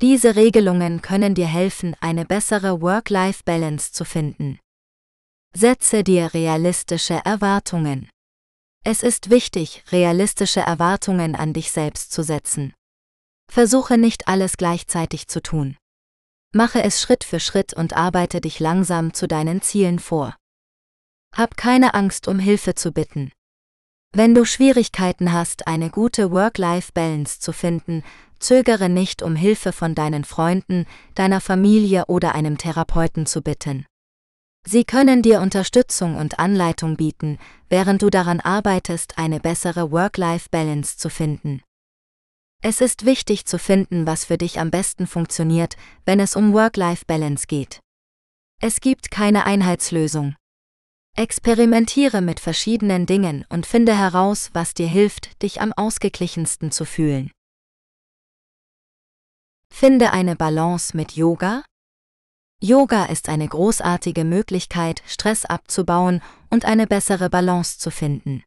[0.01, 4.59] Diese Regelungen können dir helfen, eine bessere Work-Life-Balance zu finden.
[5.55, 8.09] Setze dir realistische Erwartungen.
[8.83, 12.73] Es ist wichtig, realistische Erwartungen an dich selbst zu setzen.
[13.49, 15.77] Versuche nicht alles gleichzeitig zu tun.
[16.57, 20.37] Mache es Schritt für Schritt und arbeite dich langsam zu deinen Zielen vor.
[21.35, 23.33] Hab keine Angst, um Hilfe zu bitten.
[24.13, 28.03] Wenn du Schwierigkeiten hast, eine gute Work-Life-Balance zu finden,
[28.39, 33.85] zögere nicht, um Hilfe von deinen Freunden, deiner Familie oder einem Therapeuten zu bitten.
[34.65, 37.37] Sie können dir Unterstützung und Anleitung bieten,
[37.67, 41.64] während du daran arbeitest, eine bessere Work-Life-Balance zu finden.
[42.67, 47.45] Es ist wichtig zu finden, was für dich am besten funktioniert, wenn es um Work-Life-Balance
[47.45, 47.79] geht.
[48.59, 50.35] Es gibt keine Einheitslösung.
[51.15, 57.29] Experimentiere mit verschiedenen Dingen und finde heraus, was dir hilft, dich am ausgeglichensten zu fühlen.
[59.71, 61.63] Finde eine Balance mit Yoga.
[62.63, 68.43] Yoga ist eine großartige Möglichkeit, Stress abzubauen und eine bessere Balance zu finden.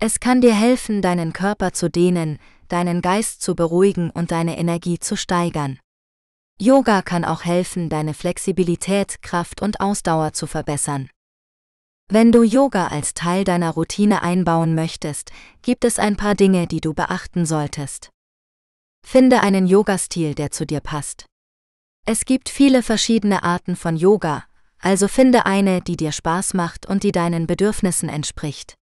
[0.00, 2.38] Es kann dir helfen, deinen Körper zu dehnen,
[2.68, 5.78] deinen Geist zu beruhigen und deine Energie zu steigern.
[6.60, 11.08] Yoga kann auch helfen, deine Flexibilität, Kraft und Ausdauer zu verbessern.
[12.08, 16.80] Wenn du Yoga als Teil deiner Routine einbauen möchtest, gibt es ein paar Dinge, die
[16.80, 18.10] du beachten solltest.
[19.04, 21.26] Finde einen Yoga-Stil, der zu dir passt.
[22.06, 24.44] Es gibt viele verschiedene Arten von Yoga,
[24.78, 28.74] also finde eine, die dir Spaß macht und die deinen Bedürfnissen entspricht.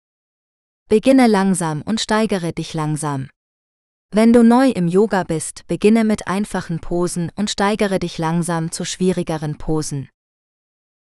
[0.89, 3.29] Beginne langsam und steigere dich langsam.
[4.13, 8.85] Wenn du neu im Yoga bist, beginne mit einfachen Posen und steigere dich langsam zu
[8.85, 10.09] schwierigeren Posen.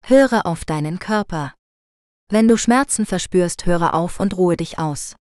[0.04, 1.54] Höre auf deinen Körper.
[2.28, 5.16] Wenn du Schmerzen verspürst, höre auf und ruhe dich aus.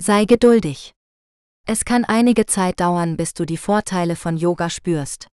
[0.00, 0.94] Sei geduldig.
[1.66, 5.28] Es kann einige Zeit dauern, bis du die Vorteile von Yoga spürst.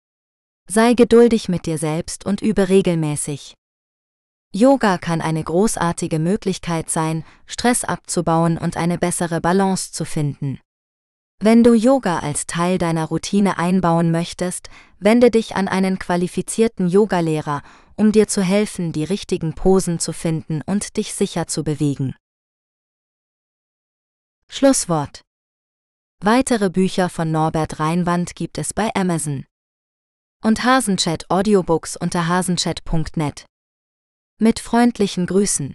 [0.66, 3.52] Sei geduldig mit dir selbst und übe regelmäßig.
[4.54, 10.58] Yoga kann eine großartige Möglichkeit sein, Stress abzubauen und eine bessere Balance zu finden.
[11.42, 14.68] Wenn du Yoga als Teil deiner Routine einbauen möchtest,
[14.98, 17.62] wende dich an einen qualifizierten Yogalehrer,
[17.96, 22.14] um dir zu helfen, die richtigen Posen zu finden und dich sicher zu bewegen.
[24.50, 25.22] Schlusswort.
[26.22, 29.46] Weitere Bücher von Norbert Reinwand gibt es bei Amazon.
[30.44, 33.46] Und Hasenchat Audiobooks unter hasenchat.net.
[34.38, 35.74] Mit freundlichen Grüßen.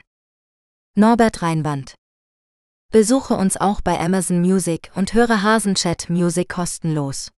[0.95, 1.95] Norbert Reinwand
[2.91, 7.31] Besuche uns auch bei Amazon Music und höre Hasenchat Music kostenlos.